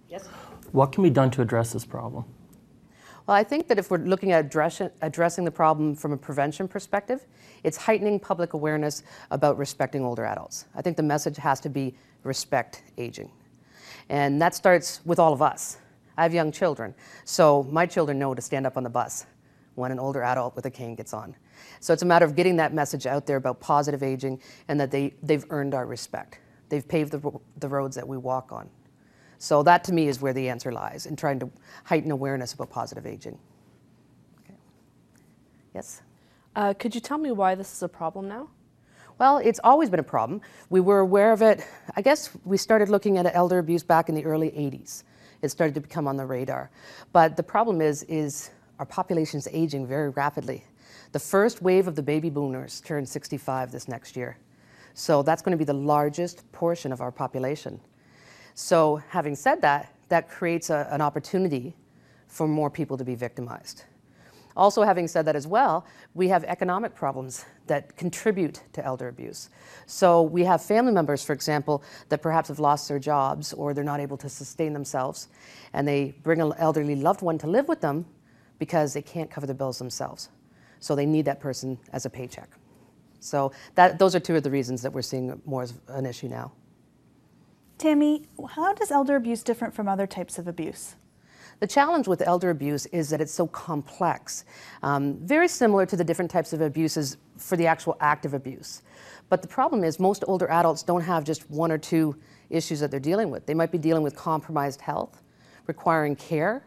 Yes? 0.10 0.28
What 0.74 0.92
can 0.92 1.02
be 1.02 1.10
done 1.10 1.32
to 1.32 1.42
address 1.42 1.74
this 1.74 1.86
problem? 1.86 2.26
Well, 3.28 3.36
I 3.36 3.44
think 3.44 3.68
that 3.68 3.78
if 3.78 3.92
we're 3.92 3.98
looking 3.98 4.32
at 4.32 4.46
address, 4.46 4.82
addressing 5.02 5.44
the 5.44 5.52
problem 5.52 5.96
from 5.96 6.14
a 6.14 6.18
prevention 6.18 6.66
perspective, 6.66 7.26
it's 7.64 7.76
heightening 7.76 8.22
public 8.22 8.54
awareness 8.54 9.04
about 9.32 9.58
respecting 9.58 10.06
older 10.06 10.26
adults. 10.26 10.64
I 10.76 10.82
think 10.82 10.96
the 10.96 11.04
message 11.04 11.36
has 11.36 11.60
to 11.62 11.70
be 11.70 11.94
respect 12.24 12.84
aging. 12.98 13.30
And 14.08 14.42
that 14.42 14.56
starts 14.56 15.02
with 15.04 15.20
all 15.20 15.34
of 15.34 15.42
us. 15.42 15.78
I 16.16 16.24
have 16.24 16.34
young 16.34 16.54
children, 16.54 16.96
so 17.26 17.68
my 17.70 17.86
children 17.86 18.18
know 18.18 18.34
to 18.34 18.42
stand 18.42 18.66
up 18.66 18.78
on 18.78 18.84
the 18.84 18.90
bus 18.90 19.26
when 19.76 19.92
an 19.92 20.00
older 20.00 20.24
adult 20.24 20.56
with 20.56 20.66
a 20.66 20.72
cane 20.72 20.96
gets 20.96 21.14
on. 21.14 21.36
So 21.82 21.92
it's 21.92 22.04
a 22.04 22.06
matter 22.06 22.26
of 22.26 22.34
getting 22.34 22.56
that 22.56 22.74
message 22.74 23.06
out 23.06 23.28
there 23.28 23.38
about 23.38 23.60
positive 23.60 24.04
aging 24.04 24.42
and 24.70 24.80
that 24.80 24.90
they, 24.90 25.14
they've 25.22 25.46
earned 25.50 25.76
our 25.76 25.86
respect. 25.86 26.40
They've 26.70 26.88
paved 26.88 27.12
the, 27.12 27.40
the 27.58 27.68
roads 27.68 27.96
that 27.98 28.08
we 28.08 28.18
walk 28.18 28.54
on. 28.54 28.70
So 29.40 29.64
that 29.64 29.84
to 29.86 29.94
me 29.94 30.08
is 30.08 30.22
where 30.22 30.34
the 30.34 30.50
answer 30.50 30.72
lies 30.72 31.06
in 31.06 31.16
trying 31.16 31.40
to 31.40 31.50
heighten 31.84 32.12
awareness 32.12 32.54
about 32.54 32.70
positive 32.70 33.06
aging. 33.06 33.38
Okay. 34.44 34.56
Yes? 35.74 36.02
Uh, 36.56 36.74
could 36.74 36.96
you 36.96 37.02
tell 37.02 37.18
me 37.18 37.32
why 37.32 37.56
this 37.56 37.72
is 37.72 37.84
a 37.84 37.90
problem 37.90 38.28
now? 38.28 38.50
Well, 39.20 39.38
it's 39.38 39.60
always 39.64 39.90
been 39.90 40.00
a 40.00 40.04
problem. 40.04 40.42
We 40.70 40.80
were 40.80 41.00
aware 41.00 41.32
of 41.32 41.42
it. 41.42 41.66
I 41.96 42.02
guess 42.02 42.30
we 42.46 42.58
started 42.58 42.90
looking 42.90 43.18
at 43.18 43.30
elder 43.36 43.58
abuse 43.58 43.84
back 43.84 44.10
in 44.10 44.16
the 44.16 44.26
early 44.26 44.50
80s. 44.50 45.04
It 45.42 45.50
started 45.50 45.74
to 45.76 45.82
become 45.82 46.08
on 46.08 46.18
the 46.18 46.26
radar. 46.26 46.70
But 47.14 47.36
the 47.36 47.44
problem 47.44 47.82
is, 47.82 48.04
is 48.04 48.52
our 48.80 48.86
population 48.86 49.40
is 49.40 49.48
aging 49.52 49.88
very 49.88 50.10
rapidly. 50.10 50.64
The 51.12 51.20
first 51.20 51.62
wave 51.62 51.88
of 51.88 51.96
the 51.96 52.04
baby 52.04 52.30
boomers 52.30 52.82
turned 52.82 53.08
65 53.10 53.72
this 53.72 53.88
next 53.88 54.16
year. 54.16 54.38
So 54.94 55.24
that's 55.24 55.42
going 55.42 55.52
to 55.52 55.58
be 55.58 55.66
the 55.66 55.74
largest 55.74 56.52
portion 56.52 56.92
of 56.92 57.02
our 57.02 57.12
population. 57.12 57.80
So, 58.60 58.96
having 59.10 59.36
said 59.36 59.62
that, 59.62 59.94
that 60.10 60.32
creates 60.32 60.72
a, 60.72 60.88
an 60.90 61.00
opportunity 61.00 61.76
for 62.26 62.48
more 62.48 62.72
people 62.72 62.98
to 62.98 63.04
be 63.04 63.14
victimized. 63.14 63.84
Also, 64.56 64.82
having 64.82 65.08
said 65.08 65.26
that 65.26 65.36
as 65.36 65.46
well, 65.46 65.86
we 66.16 66.28
have 66.30 66.44
economic 66.46 66.96
problems 66.96 67.46
that 67.68 67.96
contribute 67.98 68.64
to 68.74 68.84
elder 68.84 69.10
abuse. 69.10 69.52
So, 69.86 70.24
we 70.24 70.44
have 70.46 70.60
family 70.64 70.92
members, 70.92 71.24
for 71.24 71.34
example, 71.34 71.84
that 72.10 72.24
perhaps 72.24 72.48
have 72.48 72.58
lost 72.58 72.88
their 72.88 72.98
jobs 72.98 73.54
or 73.54 73.76
they're 73.76 73.84
not 73.84 74.00
able 74.00 74.18
to 74.18 74.28
sustain 74.28 74.74
themselves, 74.74 75.28
and 75.74 75.88
they 75.88 76.16
bring 76.24 76.42
an 76.42 76.52
elderly 76.58 76.96
loved 76.96 77.22
one 77.22 77.38
to 77.38 77.48
live 77.48 77.68
with 77.68 77.82
them 77.82 78.08
because 78.58 78.92
they 78.92 79.04
can't 79.04 79.30
cover 79.30 79.46
the 79.46 79.54
bills 79.54 79.78
themselves. 79.78 80.30
So, 80.80 80.96
they 80.96 81.06
need 81.06 81.26
that 81.26 81.40
person 81.40 81.78
as 81.94 82.08
a 82.08 82.10
paycheck. 82.10 82.50
So, 83.20 83.52
that, 83.76 84.00
those 84.00 84.16
are 84.16 84.20
two 84.20 84.36
of 84.36 84.42
the 84.42 84.50
reasons 84.50 84.82
that 84.82 84.92
we're 84.92 85.04
seeing 85.04 85.40
more 85.46 85.62
as 85.62 85.76
an 85.90 86.08
issue 86.08 86.28
now. 86.28 86.54
Tammy, 87.78 88.26
how 88.50 88.74
does 88.74 88.90
elder 88.90 89.16
abuse 89.16 89.44
different 89.44 89.74
from 89.74 89.88
other 89.88 90.08
types 90.08 90.40
of 90.40 90.48
abuse? 90.48 90.96
The 91.60 91.68
challenge 91.68 92.08
with 92.08 92.22
elder 92.22 92.50
abuse 92.50 92.86
is 92.88 93.10
that 93.10 93.22
it's 93.22 93.34
so 93.34 93.48
complex, 93.48 94.46
um, 94.84 95.18
very 95.24 95.48
similar 95.48 95.86
to 95.88 95.96
the 95.96 96.04
different 96.04 96.30
types 96.30 96.54
of 96.54 96.62
abuses 96.62 97.18
for 97.38 97.56
the 97.56 97.68
actual 97.68 97.98
act 98.00 98.26
of 98.26 98.34
abuse. 98.34 98.84
But 99.30 99.42
the 99.42 99.48
problem 99.48 99.84
is, 99.84 100.00
most 100.00 100.24
older 100.28 100.50
adults 100.50 100.84
don't 100.84 101.02
have 101.02 101.24
just 101.24 101.50
one 101.50 101.72
or 101.72 101.78
two 101.78 102.16
issues 102.50 102.80
that 102.80 102.92
they're 102.92 103.00
dealing 103.00 103.30
with. 103.30 103.46
They 103.46 103.54
might 103.54 103.72
be 103.72 103.78
dealing 103.78 104.04
with 104.04 104.16
compromised 104.16 104.82
health, 104.82 105.22
requiring 105.66 106.16
care. 106.16 106.64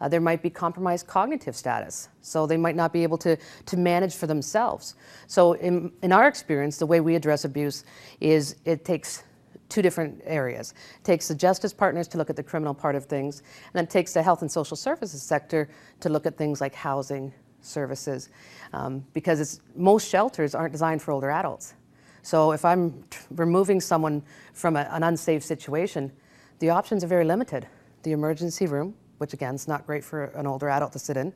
Uh, 0.00 0.08
there 0.08 0.20
might 0.20 0.42
be 0.42 0.50
compromised 0.50 1.06
cognitive 1.06 1.54
status, 1.54 2.08
so 2.20 2.46
they 2.46 2.56
might 2.56 2.76
not 2.76 2.92
be 2.92 3.04
able 3.04 3.18
to, 3.18 3.36
to 3.66 3.76
manage 3.76 4.14
for 4.14 4.26
themselves. 4.26 4.96
So, 5.28 5.54
in, 5.54 5.92
in 6.02 6.12
our 6.12 6.26
experience, 6.26 6.78
the 6.78 6.86
way 6.86 7.00
we 7.00 7.14
address 7.14 7.44
abuse 7.44 7.84
is 8.20 8.56
it 8.64 8.84
takes 8.84 9.22
two 9.68 9.82
different 9.82 10.20
areas. 10.24 10.74
It 10.96 11.04
takes 11.04 11.28
the 11.28 11.34
justice 11.34 11.72
partners 11.72 12.08
to 12.08 12.18
look 12.18 12.30
at 12.30 12.36
the 12.36 12.42
criminal 12.42 12.74
part 12.74 12.94
of 12.94 13.06
things, 13.06 13.40
and 13.40 13.72
then 13.72 13.84
it 13.84 13.90
takes 13.90 14.12
the 14.12 14.22
health 14.22 14.42
and 14.42 14.50
social 14.50 14.76
services 14.76 15.22
sector 15.22 15.68
to 16.00 16.08
look 16.08 16.26
at 16.26 16.36
things 16.36 16.60
like 16.60 16.74
housing, 16.74 17.32
services, 17.60 18.28
um, 18.72 19.04
because 19.12 19.60
most 19.74 20.08
shelters 20.08 20.54
aren't 20.54 20.72
designed 20.72 21.02
for 21.02 21.12
older 21.12 21.30
adults. 21.30 21.74
So 22.22 22.52
if 22.52 22.64
I'm 22.64 23.04
removing 23.30 23.80
someone 23.80 24.22
from 24.52 24.76
a, 24.76 24.88
an 24.90 25.02
unsafe 25.02 25.42
situation, 25.42 26.12
the 26.58 26.70
options 26.70 27.04
are 27.04 27.06
very 27.06 27.24
limited. 27.24 27.66
The 28.02 28.12
emergency 28.12 28.66
room, 28.66 28.94
which 29.18 29.32
again 29.32 29.54
is 29.54 29.68
not 29.68 29.86
great 29.86 30.04
for 30.04 30.24
an 30.24 30.46
older 30.46 30.68
adult 30.68 30.92
to 30.92 30.98
sit 30.98 31.16
in, 31.16 31.32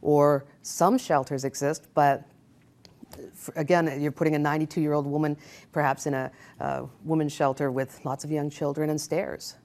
or 0.00 0.46
some 0.62 0.98
shelters 0.98 1.44
exist, 1.44 1.86
but 1.94 2.24
again, 3.56 4.00
you're 4.00 4.12
putting 4.12 4.34
a 4.34 4.38
92 4.38 4.80
year 4.80 4.92
old 4.92 5.06
woman 5.06 5.36
perhaps 5.72 6.06
in 6.06 6.14
a, 6.14 6.30
a 6.60 6.86
women's 7.04 7.32
shelter 7.32 7.70
with 7.70 8.04
lots 8.04 8.24
of 8.24 8.30
young 8.30 8.50
children 8.50 8.90
and 8.90 9.00
stairs. 9.00 9.56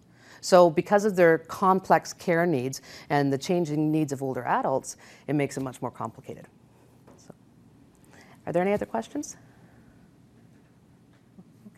So, 0.41 0.69
because 0.69 1.06
of 1.06 1.15
their 1.15 1.38
complex 1.38 2.12
care 2.12 2.45
needs 2.45 2.82
and 3.10 3.32
the 3.32 3.38
changing 3.38 3.91
needs 3.91 4.12
of 4.12 4.21
older 4.21 4.43
adults, 4.43 4.97
it 5.27 5.36
makes 5.36 5.56
it 5.56 5.62
much 5.62 5.82
more 5.82 5.91
complicated. 5.91 6.47
So, 7.15 7.34
are 8.45 8.51
there 8.51 8.62
any 8.62 8.73
other 8.73 8.86
questions? 8.86 9.38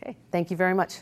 Okay, 0.01 0.17
thank 0.31 0.49
you 0.49 0.57
very 0.57 0.73
much. 0.73 1.01